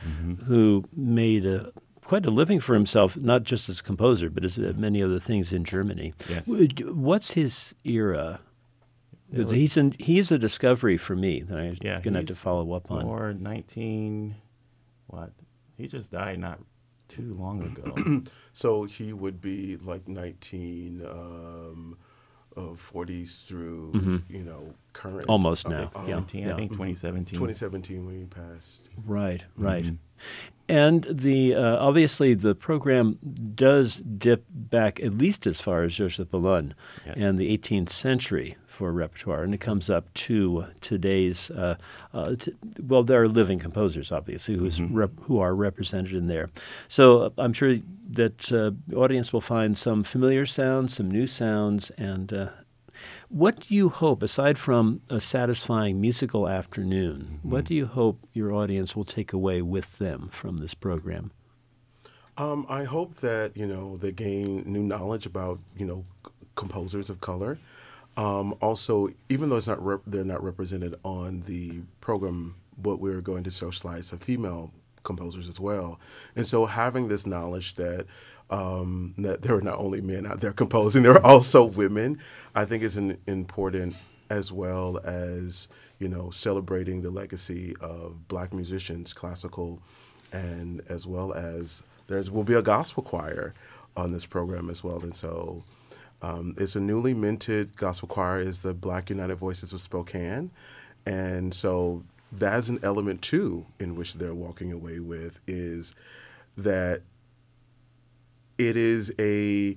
who 0.47 0.85
made 0.95 1.47
a, 1.47 1.73
quite 2.05 2.27
a 2.27 2.31
living 2.31 2.59
for 2.59 2.75
himself, 2.75 3.17
not 3.17 3.45
just 3.45 3.69
as 3.69 3.79
a 3.81 3.83
composer, 3.83 4.29
but 4.29 4.45
as 4.45 4.59
uh, 4.59 4.73
many 4.77 5.03
other 5.03 5.21
things 5.21 5.53
in 5.53 5.63
Germany. 5.65 6.13
Yes. 6.29 6.49
What's 6.49 7.33
his 7.33 7.75
era? 7.85 8.41
'Cause 9.35 9.51
he's, 9.51 9.79
an, 9.79 9.95
he's 9.99 10.31
a 10.31 10.37
discovery 10.39 10.99
for 10.99 11.17
me 11.17 11.41
that 11.41 11.57
I'm 11.57 11.75
Yeah, 11.81 12.01
going 12.03 12.13
to 12.13 12.19
have 12.21 12.29
to 12.29 12.35
follow 12.35 12.75
up 12.75 12.91
on. 12.91 13.05
Or 13.07 13.33
19, 13.33 14.35
what? 15.07 15.31
He 15.79 15.87
just 15.87 16.11
died 16.11 16.39
not 16.39 16.59
too 17.15 17.35
long 17.39 17.63
ago. 17.63 18.23
So 18.55 18.85
he 18.85 19.15
would 19.15 19.41
be 19.41 19.79
like 19.79 20.07
19 20.07 21.07
um, 21.07 21.97
uh, 22.55 22.61
40s 22.77 23.47
through, 23.47 24.23
you 24.29 24.45
know, 24.45 24.75
current. 24.93 25.23
Mm-hmm. 25.23 25.31
Almost 25.31 25.67
uh, 25.67 25.71
now, 25.71 25.91
uh, 25.97 26.01
yeah. 26.03 26.17
17, 26.17 26.51
I 26.51 26.57
think 26.57 26.73
2017. 26.73 27.35
2017 27.39 28.05
when 28.05 28.19
he 28.21 28.27
passed. 28.27 28.91
Right, 29.07 29.43
right. 29.57 29.85
Mm-hmm. 29.85 29.95
And 30.69 31.05
the 31.05 31.55
uh, 31.55 31.77
obviously 31.79 32.35
the 32.35 32.55
program 32.55 33.19
does 33.55 33.97
dip 33.97 34.45
back 34.51 35.01
at 35.01 35.17
least 35.17 35.47
as 35.47 35.61
far 35.63 35.83
as 35.83 35.95
Joseph 35.95 36.31
Boulogne 36.31 36.75
Yes. 37.07 37.17
and 37.19 37.39
the 37.39 37.57
18th 37.57 37.89
century 37.89 38.57
for 38.83 38.91
repertoire, 38.93 39.45
and 39.45 39.55
it 39.55 39.61
comes 39.61 39.89
up 39.89 40.13
to 40.15 40.65
today's. 40.81 41.53
Uh, 41.53 41.77
uh, 42.13 42.35
t- 42.35 42.53
well, 42.83 43.05
there 43.05 43.23
are 43.23 43.29
living 43.29 43.61
composers, 43.61 44.11
obviously, 44.11 44.57
who's 44.57 44.81
Mm-hmm. 44.81 44.95
rep- 44.99 45.21
who 45.29 45.39
are 45.39 45.55
represented 45.55 46.15
in 46.15 46.27
there. 46.27 46.51
So 46.89 47.05
uh, 47.27 47.31
I'm 47.39 47.53
sure 47.53 47.77
that 48.11 48.51
uh, 48.53 48.73
the 48.89 48.97
audience 48.97 49.33
will 49.33 49.41
find 49.41 49.77
some 49.79 50.03
familiar 50.03 50.47
sounds, 50.47 50.97
some 50.97 51.09
new 51.09 51.29
sounds, 51.29 51.91
and 51.91 52.33
uh, 52.33 52.49
what 53.29 53.61
do 53.61 53.75
you 53.75 53.89
hope, 53.89 54.21
aside 54.21 54.59
from 54.59 55.01
a 55.09 55.21
satisfying 55.21 56.01
musical 56.01 56.49
afternoon, 56.49 57.39
what 57.45 57.65
do 57.67 57.75
you 57.77 57.87
hope 57.87 58.19
your 58.33 58.53
audience 58.53 58.97
will 58.97 59.05
take 59.05 59.33
away 59.33 59.63
with 59.63 59.99
them 59.99 60.29
from 60.33 60.57
this 60.57 60.75
program? 60.75 61.31
Um, 62.37 62.67
I 62.69 62.83
hope 62.85 63.17
that 63.21 63.57
you 63.57 63.67
know 63.67 63.97
they 63.97 64.11
gain 64.11 64.65
new 64.67 64.83
knowledge 64.83 65.25
about 65.25 65.61
you 65.77 65.87
know 65.87 66.05
composers 66.57 67.09
of 67.11 67.21
color. 67.21 67.59
Um, 68.17 68.55
also, 68.61 69.09
even 69.29 69.49
though 69.49 69.57
it's 69.57 69.67
not 69.67 69.83
rep- 69.85 70.03
they're 70.07 70.25
not 70.25 70.43
represented 70.43 70.95
on 71.03 71.43
the 71.47 71.81
program, 72.01 72.57
but 72.77 73.01
we're 73.01 73.21
going 73.21 73.45
to 73.45 73.51
socialize 73.51 74.09
some 74.09 74.19
female 74.19 74.73
composers 75.03 75.49
as 75.49 75.59
well. 75.59 75.99
And 76.37 76.47
so, 76.47 76.67
having 76.67 77.09
this 77.09 77.27
knowledge 77.27 77.75
that 77.75 78.07
um, 78.51 79.15
that 79.19 79.43
there 79.43 79.57
are 79.57 79.63
not 79.63 79.79
only 79.79 80.01
men 80.01 80.27
out 80.27 80.41
there 80.41 80.53
composing, 80.65 81.03
there 81.03 81.13
are 81.13 81.27
also 81.27 81.65
women, 81.65 82.19
I 82.55 82.65
think 82.65 82.83
is 82.83 82.97
an, 82.97 83.19
important 83.27 83.97
as 84.31 84.53
well 84.53 84.99
as 85.05 85.69
you 85.99 86.09
know 86.09 86.31
celebrating 86.31 87.03
the 87.03 87.11
legacy 87.11 87.75
of 87.81 88.29
black 88.29 88.53
musicians, 88.53 89.13
classical, 89.15 89.81
and 90.33 90.83
as 90.89 91.07
well 91.07 91.33
as 91.33 91.83
there's 92.09 92.31
will 92.31 92.45
be 92.45 92.55
a 92.55 92.63
gospel 92.63 93.03
choir 93.03 93.55
on 93.97 94.13
this 94.13 94.27
program 94.27 94.69
as 94.69 94.85
well, 94.85 95.01
and 95.03 95.15
so. 95.15 95.65
Um, 96.23 96.55
it's 96.57 96.77
a 96.77 96.81
newly 96.81 97.15
minted 97.15 97.77
gospel 97.77 98.09
choir. 98.09 98.39
is 98.39 98.61
the 98.61 98.73
Black 98.73 99.11
United 99.11 99.35
Voices 99.37 99.73
of 99.73 99.81
Spokane, 99.81 100.51
and 101.05 101.53
so 101.53 102.05
that's 102.31 102.69
an 102.69 102.79
element 102.83 103.21
too 103.21 103.67
in 103.79 103.95
which 103.97 104.15
they're 104.15 104.35
walking 104.35 104.73
away 104.73 105.01
with 105.01 105.39
is 105.47 105.95
that 106.57 107.03
it 108.57 108.77
is 108.77 109.13
a 109.19 109.77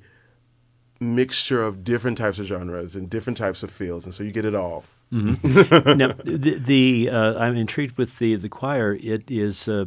mixture 1.00 1.62
of 1.62 1.84
different 1.84 2.18
types 2.18 2.40
of 2.40 2.46
genres 2.46 2.96
and 2.96 3.10
different 3.10 3.38
types 3.38 3.64
of 3.64 3.72
fields, 3.72 4.06
and 4.06 4.14
so 4.14 4.24
you 4.24 4.32
get 4.32 4.46
it 4.46 4.56
all. 4.56 4.84
now, 5.12 6.14
the, 6.24 6.60
the 6.60 7.10
uh, 7.10 7.40
I'm 7.40 7.56
intrigued 7.56 7.98
with 7.98 8.20
the 8.20 8.36
the 8.36 8.50
choir. 8.50 8.98
It 9.02 9.30
is 9.30 9.68
uh, 9.68 9.86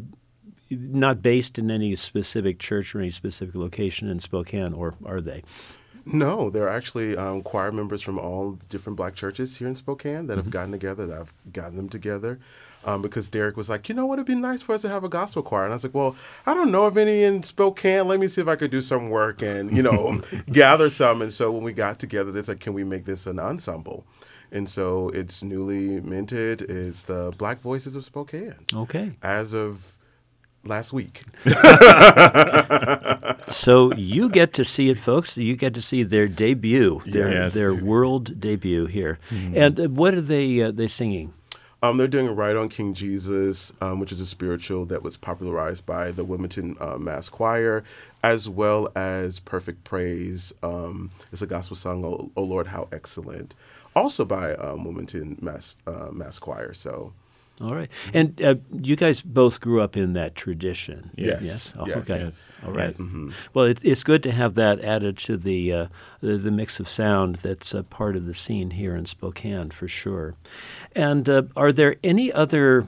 not 0.71 1.23
based 1.23 1.59
in 1.59 1.71
any 1.71 1.95
specific 1.97 2.59
church 2.59 2.95
or 2.95 3.01
any 3.01 3.11
specific 3.11 3.55
location 3.55 4.09
in 4.09 4.21
Spokane, 4.21 4.73
or 4.73 4.95
are 5.05 5.21
they? 5.21 5.43
No, 6.13 6.49
there 6.49 6.65
are 6.65 6.71
actually 6.71 7.17
um, 7.17 7.43
choir 7.43 7.71
members 7.71 8.01
from 8.03 8.19
all 8.19 8.59
different 8.69 8.97
black 8.97 9.15
churches 9.15 9.59
here 9.59 9.69
in 9.69 9.75
Spokane 9.75 10.27
that 10.27 10.39
have 10.39 10.51
gotten 10.51 10.73
together. 10.73 11.07
That 11.07 11.21
I've 11.21 11.53
gotten 11.53 11.77
them 11.77 11.89
together 11.89 12.39
um, 12.85 13.03
because 13.03 13.29
Derek 13.29 13.57
was 13.57 13.69
like, 13.69 13.89
you 13.89 13.95
know 13.95 14.07
what, 14.07 14.15
it'd 14.15 14.27
be 14.27 14.35
nice 14.35 14.63
for 14.63 14.75
us 14.75 14.83
to 14.83 14.89
have 14.89 15.05
a 15.05 15.09
gospel 15.09 15.43
choir. 15.43 15.65
And 15.65 15.73
I 15.73 15.77
was 15.77 15.85
like, 15.85 15.95
well, 15.95 16.17
I 16.47 16.55
don't 16.55 16.71
know 16.71 16.85
of 16.85 16.97
any 16.97 17.23
in 17.23 17.43
Spokane. 17.43 18.09
Let 18.09 18.21
me 18.21 18.29
see 18.29 18.41
if 18.41 18.49
I 18.49 18.57
could 18.57 18.71
do 18.71 18.81
some 18.81 19.11
work 19.11 19.43
and 19.43 19.77
you 19.77 19.83
know 19.83 20.23
gather 20.53 20.89
some. 20.89 21.21
And 21.21 21.33
so 21.33 21.51
when 21.51 21.63
we 21.63 21.73
got 21.73 21.99
together, 21.99 22.33
they 22.33 22.41
like, 22.41 22.61
can 22.61 22.73
we 22.73 22.85
make 22.85 23.05
this 23.05 23.27
an 23.27 23.39
ensemble? 23.39 24.07
And 24.51 24.69
so 24.69 25.11
it's 25.11 25.43
newly 25.43 26.01
minted. 26.01 26.63
It's 26.63 27.03
the 27.03 27.35
Black 27.37 27.61
Voices 27.61 27.95
of 27.97 28.05
Spokane 28.05 28.55
Okay, 28.75 29.13
as 29.23 29.53
of 29.53 29.98
last 30.65 30.93
week. 30.93 31.23
so 33.49 33.93
you 33.95 34.29
get 34.29 34.53
to 34.55 34.65
see 34.65 34.89
it, 34.91 34.99
folks. 34.99 35.39
You 35.39 35.57
get 35.57 35.75
to 35.75 35.83
see 35.83 36.03
their 36.03 36.29
debut, 36.29 37.01
their 37.07 37.31
Yes. 37.31 37.55
their 37.55 37.75
world 37.85 38.41
debut 38.41 38.87
here. 38.87 39.19
And 39.31 39.81
uh, 39.81 39.89
what 39.89 40.15
are 40.15 40.21
they 40.21 40.61
uh, 40.63 40.71
they 40.71 40.89
singing? 40.89 41.33
Um, 41.81 41.97
they're 41.97 42.09
doing 42.09 42.27
a 42.27 42.33
Ride 42.33 42.57
on 42.57 42.69
King 42.69 42.93
Jesus, 42.93 43.73
um, 43.81 44.01
which 44.01 44.11
is 44.11 44.21
a 44.21 44.27
spiritual 44.27 44.85
that 44.87 45.05
was 45.05 45.17
popularized 45.17 45.87
by 45.87 46.11
the 46.11 46.25
Wilmington 46.25 46.75
uh, 46.81 46.99
Mass 46.99 47.29
Choir, 47.29 47.85
as 48.21 48.49
well 48.49 48.91
as 48.97 49.39
Perfect 49.39 49.85
Praise. 49.85 50.53
Um, 50.61 51.13
it's 51.31 51.41
a 51.41 51.47
gospel 51.47 51.77
song, 51.77 52.05
oh, 52.05 52.33
oh 52.37 52.43
Lord, 52.43 52.69
How 52.69 52.89
Excellent, 52.91 53.55
also 53.95 54.25
by 54.25 54.55
um, 54.57 54.83
Wilmington 54.83 55.39
Mass, 55.41 55.77
uh, 55.87 56.09
Mass 56.11 56.41
Choir. 56.41 56.75
So, 56.75 57.13
All 57.61 57.75
right, 57.75 57.91
and 58.15 58.41
uh, 58.41 58.55
you 58.81 58.95
guys 58.95 59.21
both 59.21 59.61
grew 59.61 59.81
up 59.81 59.97
in 59.97 60.13
that 60.13 60.37
tradition. 60.37 61.11
Yes. 61.17 61.43
Yes. 61.43 61.75
Oh, 61.77 61.87
Yes. 61.89 61.97
Okay. 61.99 62.21
Yes. 62.25 62.53
All 62.65 62.73
right. 62.73 62.95
Yes. 62.97 63.35
Well, 63.53 63.65
it, 63.65 63.81
it's 63.83 64.05
good 64.05 64.23
to 64.23 64.31
have 64.31 64.55
that 64.55 64.81
added 64.85 65.19
to 65.19 65.37
the, 65.37 65.73
uh, 65.73 65.87
the 66.21 66.39
the 66.39 66.53
mix 66.53 66.79
of 66.79 66.89
sound 66.89 67.37
that's 67.37 67.75
a 67.75 67.83
part 67.83 68.15
of 68.15 68.27
the 68.27 68.35
scene 68.35 68.71
here 68.71 68.95
in 68.95 69.07
Spokane 69.07 69.71
for 69.71 69.89
sure. 69.89 70.35
And 70.95 71.29
uh, 71.29 71.43
are 71.57 71.73
there 71.73 71.97
any 72.05 72.33
other 72.33 72.87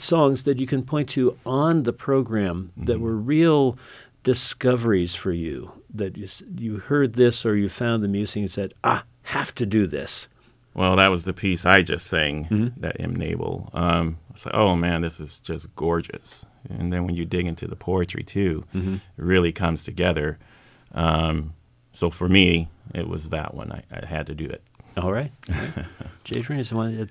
songs 0.00 0.42
that 0.44 0.58
you 0.58 0.66
can 0.66 0.82
point 0.82 1.08
to 1.10 1.38
on 1.46 1.84
the 1.84 1.92
program 1.92 2.72
that 2.76 2.98
were 2.98 3.16
real 3.16 3.78
discoveries 4.24 5.14
for 5.14 5.32
you? 5.32 5.72
That 5.94 6.16
you, 6.16 6.26
you 6.56 6.78
heard 6.78 7.14
this 7.14 7.46
or 7.46 7.56
you 7.56 7.68
found 7.68 8.02
the 8.02 8.08
music 8.08 8.40
and 8.40 8.50
said, 8.50 8.74
"Ah, 8.84 9.04
have 9.22 9.54
to 9.54 9.64
do 9.64 9.86
this." 9.86 10.28
Well, 10.74 10.94
that 10.96 11.08
was 11.08 11.24
the 11.24 11.32
piece 11.32 11.66
I 11.66 11.82
just 11.82 12.06
sang, 12.06 12.72
that 12.76 13.00
Im 13.00 13.14
Nebel. 13.16 13.68
Um, 13.72 14.18
it's 14.30 14.46
like, 14.46 14.54
oh 14.54 14.76
man, 14.76 15.02
this 15.02 15.18
is 15.18 15.40
just 15.40 15.74
gorgeous. 15.74 16.46
And 16.68 16.92
then 16.92 17.04
when 17.04 17.14
you 17.16 17.24
dig 17.24 17.46
into 17.46 17.66
the 17.66 17.74
poetry 17.76 18.22
too, 18.22 18.64
it 18.74 19.00
really 19.16 19.50
comes 19.52 19.82
together. 19.84 20.38
Um, 20.92 21.54
so 21.90 22.10
for 22.10 22.28
me, 22.28 22.68
it 22.94 23.08
was 23.08 23.30
that 23.30 23.54
one. 23.54 23.72
I, 23.72 23.82
I 23.90 24.06
had 24.06 24.26
to 24.28 24.34
do 24.34 24.44
it. 24.44 24.62
All 24.96 25.12
right. 25.12 25.32
All 25.50 25.56
right. 25.56 25.86
Jadrian 26.24 26.58
is 26.60 26.70
the 26.70 26.76
one 26.76 26.96
that 26.96 27.10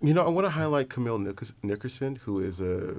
you 0.00 0.14
know, 0.14 0.24
I 0.24 0.28
want 0.28 0.44
to 0.46 0.50
highlight 0.50 0.88
Camille 0.90 1.18
Nickers- 1.18 1.54
Nickerson, 1.62 2.16
who 2.24 2.38
is 2.40 2.60
a 2.60 2.94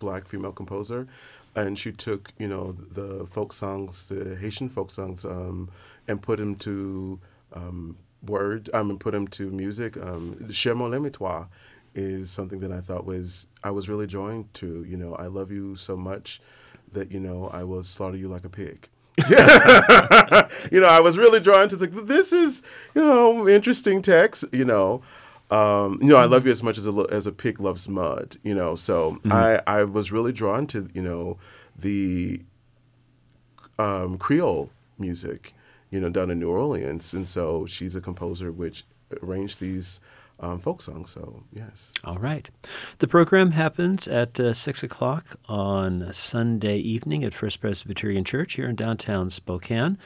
black 0.00 0.26
female 0.26 0.52
composer. 0.52 1.06
And 1.54 1.78
she 1.78 1.92
took, 1.92 2.32
you 2.38 2.48
know, 2.48 2.72
the 2.72 3.26
folk 3.26 3.52
songs, 3.52 4.08
the 4.08 4.36
Haitian 4.36 4.68
folk 4.68 4.90
songs, 4.90 5.24
um, 5.24 5.70
and 6.08 6.20
put 6.20 6.38
them 6.40 6.56
to 6.56 7.20
um, 7.52 7.96
word, 8.28 8.70
I 8.74 8.82
mean, 8.82 8.98
put 8.98 9.12
them 9.12 9.28
to 9.28 9.50
music. 9.50 9.96
Um, 9.96 10.50
Cher 10.52 10.74
mon 10.74 10.94
aime 10.94 11.10
toi 11.10 11.44
is 11.94 12.30
something 12.30 12.60
that 12.60 12.72
I 12.72 12.80
thought 12.80 13.04
was, 13.04 13.46
I 13.62 13.70
was 13.70 13.88
really 13.88 14.06
joined 14.06 14.52
to. 14.54 14.84
You 14.84 14.96
know, 14.96 15.14
I 15.14 15.26
love 15.26 15.52
you 15.52 15.76
so 15.76 15.96
much 15.96 16.40
that, 16.92 17.10
you 17.10 17.20
know, 17.20 17.48
I 17.52 17.64
will 17.64 17.82
slaughter 17.82 18.16
you 18.16 18.28
like 18.28 18.44
a 18.44 18.48
pig. 18.48 18.88
you 19.28 20.80
know, 20.80 20.88
I 20.88 20.98
was 21.00 21.16
really 21.16 21.38
drawn 21.38 21.68
to 21.68 21.76
like 21.76 21.92
this 22.06 22.32
is 22.32 22.62
you 22.96 23.00
know 23.00 23.48
interesting 23.48 24.02
text. 24.02 24.44
You 24.52 24.64
know, 24.64 25.02
um, 25.52 25.98
you 26.02 26.08
know, 26.08 26.16
I 26.16 26.24
love 26.24 26.46
you 26.46 26.52
as 26.52 26.64
much 26.64 26.78
as 26.78 26.88
a 26.88 27.06
as 27.12 27.24
a 27.26 27.32
pig 27.32 27.60
loves 27.60 27.88
mud. 27.88 28.38
You 28.42 28.54
know, 28.54 28.74
so 28.74 29.20
I 29.30 29.60
I 29.68 29.84
was 29.84 30.10
really 30.10 30.32
drawn 30.32 30.66
to 30.68 30.88
you 30.94 31.02
know 31.02 31.38
the 31.78 32.40
um, 33.78 34.18
Creole 34.18 34.70
music. 34.98 35.54
You 35.94 36.00
know, 36.00 36.10
down 36.10 36.28
in 36.28 36.40
New 36.40 36.50
Orleans, 36.50 37.14
and 37.14 37.28
so 37.28 37.66
she's 37.66 37.94
a 37.94 38.00
composer 38.00 38.50
which 38.50 38.84
arranged 39.22 39.60
these 39.60 40.00
um, 40.40 40.58
folk 40.58 40.82
songs. 40.82 41.10
So 41.10 41.44
yes. 41.52 41.92
All 42.02 42.18
right. 42.18 42.50
The 42.98 43.06
program 43.06 43.52
happens 43.52 44.08
at 44.08 44.40
uh, 44.40 44.52
6 44.54 44.82
o'clock 44.82 45.36
on 45.48 46.12
Sunday 46.12 46.78
evening 46.78 47.22
at 47.22 47.32
First 47.32 47.60
Presbyterian 47.60 48.24
Church 48.24 48.54
here 48.54 48.68
in 48.68 48.74
downtown 48.74 49.30
Spokane. 49.30 49.96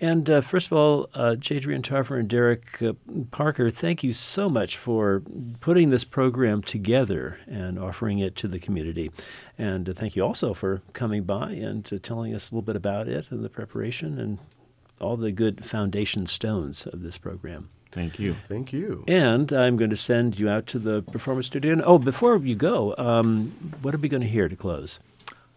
And 0.00 0.28
uh, 0.28 0.40
first 0.40 0.66
of 0.66 0.72
all, 0.72 1.08
uh, 1.14 1.36
Jadrian 1.38 1.84
Tarver 1.84 2.16
and 2.16 2.28
Derek 2.28 2.82
uh, 2.82 2.94
Parker, 3.30 3.70
thank 3.70 4.02
you 4.02 4.12
so 4.12 4.48
much 4.48 4.76
for 4.76 5.22
putting 5.60 5.90
this 5.90 6.02
program 6.02 6.62
together 6.62 7.38
and 7.46 7.78
offering 7.78 8.18
it 8.18 8.34
to 8.36 8.48
the 8.48 8.58
community. 8.58 9.12
And 9.56 9.88
uh, 9.88 9.92
thank 9.92 10.16
you 10.16 10.24
also 10.24 10.52
for 10.52 10.82
coming 10.94 11.22
by 11.22 11.52
and 11.52 11.88
uh, 11.92 11.98
telling 12.02 12.34
us 12.34 12.50
a 12.50 12.54
little 12.54 12.66
bit 12.66 12.74
about 12.74 13.06
it 13.06 13.30
and 13.30 13.44
the 13.44 13.48
preparation 13.48 14.18
and 14.18 14.40
all 15.00 15.16
the 15.16 15.32
good 15.32 15.64
foundation 15.64 16.26
stones 16.26 16.86
of 16.86 17.02
this 17.02 17.18
program. 17.18 17.70
Thank 17.90 18.18
you. 18.18 18.34
Thank 18.44 18.72
you. 18.72 19.04
And 19.08 19.50
I'm 19.52 19.76
going 19.76 19.90
to 19.90 19.96
send 19.96 20.38
you 20.38 20.48
out 20.48 20.66
to 20.68 20.78
the 20.78 21.02
performance 21.02 21.46
studio. 21.46 21.72
And, 21.72 21.82
oh, 21.84 21.98
before 21.98 22.36
you 22.36 22.54
go, 22.54 22.94
um, 22.98 23.74
what 23.80 23.94
are 23.94 23.98
we 23.98 24.08
going 24.08 24.20
to 24.20 24.28
hear 24.28 24.48
to 24.48 24.56
close? 24.56 25.00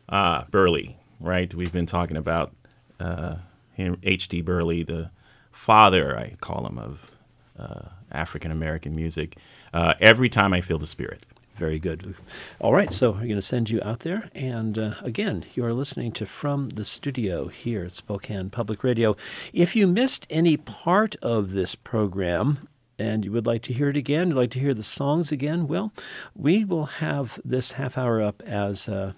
Ah, 0.07 0.45
Burleigh, 0.49 0.95
right? 1.19 1.53
We've 1.53 1.71
been 1.73 1.85
talking 1.85 2.15
about 2.15 2.53
uh, 2.99 3.35
him, 3.73 3.97
H.T. 4.03 4.41
Burleigh, 4.41 4.83
the 4.83 5.11
father, 5.51 6.17
I 6.17 6.35
call 6.39 6.65
him, 6.65 6.77
of 6.77 7.11
uh, 7.59 7.89
African 8.11 8.51
American 8.51 8.95
music. 8.95 9.35
Uh, 9.73 9.93
every 9.99 10.29
time 10.29 10.53
I 10.53 10.61
feel 10.61 10.77
the 10.77 10.87
spirit. 10.87 11.25
Very 11.61 11.77
good. 11.77 12.15
All 12.59 12.73
right, 12.73 12.91
so 12.91 13.11
we're 13.11 13.27
going 13.27 13.35
to 13.35 13.41
send 13.43 13.69
you 13.69 13.79
out 13.85 13.99
there. 13.99 14.31
And 14.33 14.79
uh, 14.79 14.95
again, 15.03 15.45
you 15.53 15.63
are 15.63 15.75
listening 15.75 16.11
to 16.13 16.25
From 16.25 16.69
the 16.69 16.83
Studio 16.83 17.49
here 17.49 17.85
at 17.85 17.93
Spokane 17.93 18.49
Public 18.49 18.83
Radio. 18.83 19.15
If 19.53 19.75
you 19.75 19.85
missed 19.85 20.25
any 20.27 20.57
part 20.57 21.15
of 21.17 21.51
this 21.51 21.75
program, 21.75 22.67
and 22.97 23.23
you 23.23 23.31
would 23.31 23.45
like 23.45 23.61
to 23.61 23.73
hear 23.73 23.89
it 23.89 23.95
again, 23.95 24.29
you'd 24.29 24.37
like 24.37 24.49
to 24.49 24.59
hear 24.59 24.73
the 24.73 24.81
songs 24.81 25.31
again, 25.31 25.67
well, 25.67 25.93
we 26.35 26.65
will 26.65 26.87
have 26.87 27.39
this 27.45 27.73
half 27.73 27.95
hour 27.95 28.19
up 28.19 28.41
as 28.43 28.87
a 28.87 29.15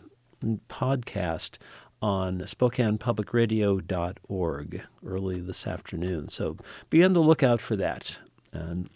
podcast 0.67 1.59
on 2.01 2.39
SpokanePublicRadio.org 2.39 4.83
early 5.05 5.39
this 5.39 5.65
afternoon. 5.65 6.27
So 6.27 6.57
be 6.89 7.05
on 7.05 7.13
the 7.13 7.21
lookout 7.21 7.61
for 7.61 7.77
that. 7.77 8.17
And 8.51 8.89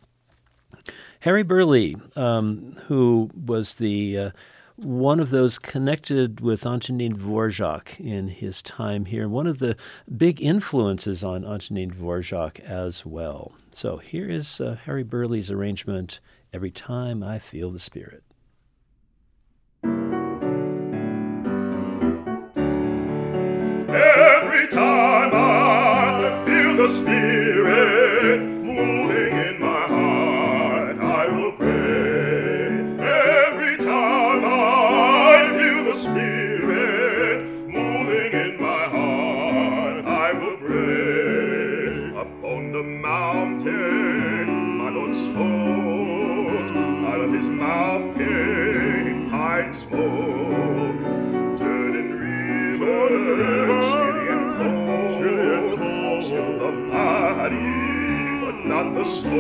Harry 1.21 1.43
Burleigh, 1.43 1.95
um, 2.15 2.77
who 2.87 3.29
was 3.33 3.75
the 3.75 4.17
uh, 4.17 4.31
one 4.75 5.19
of 5.19 5.31
those 5.31 5.57
connected 5.57 6.39
with 6.39 6.65
Antonin 6.65 7.17
Dvorak 7.17 7.99
in 7.99 8.27
his 8.27 8.61
time 8.61 9.05
here, 9.05 9.27
one 9.27 9.47
of 9.47 9.57
the 9.57 9.75
big 10.15 10.39
influences 10.39 11.23
on 11.23 11.43
Antonin 11.43 11.91
Dvorak 11.91 12.59
as 12.59 13.03
well. 13.05 13.53
So 13.73 13.97
here 13.97 14.29
is 14.29 14.61
uh, 14.61 14.77
Harry 14.85 15.03
Burleigh's 15.03 15.49
arrangement, 15.51 16.19
Every 16.53 16.71
Time 16.71 17.23
I 17.23 17.39
Feel 17.39 17.71
the 17.71 17.79
Spirit. 17.79 18.23
The 58.97 59.05
soul. 59.05 59.31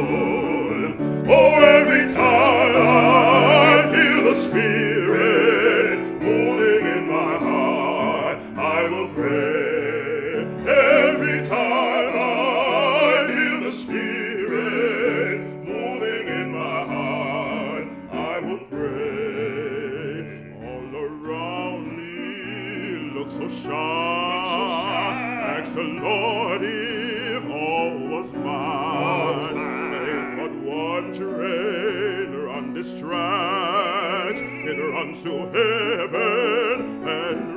Oh, 1.29 1.55
every 1.77 2.13
time 2.13 2.75
I 2.77 3.89
feel 3.91 4.23
the 4.29 4.35
Spirit 4.35 5.97
moving 6.21 6.85
in 6.85 7.07
my 7.07 7.37
heart, 7.37 8.37
I 8.55 8.87
will 8.87 9.09
pray. 9.15 10.45
Every 10.67 11.39
time 11.47 12.09
I 12.13 13.25
feel 13.27 13.61
the 13.61 13.71
Spirit 13.71 15.39
moving 15.65 16.27
in 16.27 16.51
my 16.51 16.85
heart, 16.93 17.87
I 18.11 18.39
will 18.39 18.63
pray. 18.69 20.53
All 20.67 20.95
around 21.07 21.97
me 21.97 23.11
looks 23.17 23.35
so 23.35 23.49
sharp. 23.49 25.15
Ask 25.57 25.73
the 25.73 25.81
Lord 25.81 26.61
if 26.63 27.43
all 27.45 27.97
was 28.07 28.33
mine. 28.33 28.96
One 30.67 31.13
train 31.13 32.43
run 32.43 32.73
this 32.73 32.93
tracks. 32.99 34.41
It 34.41 34.77
runs 34.93 35.23
to 35.23 35.37
heaven 35.55 37.07
and 37.07 37.56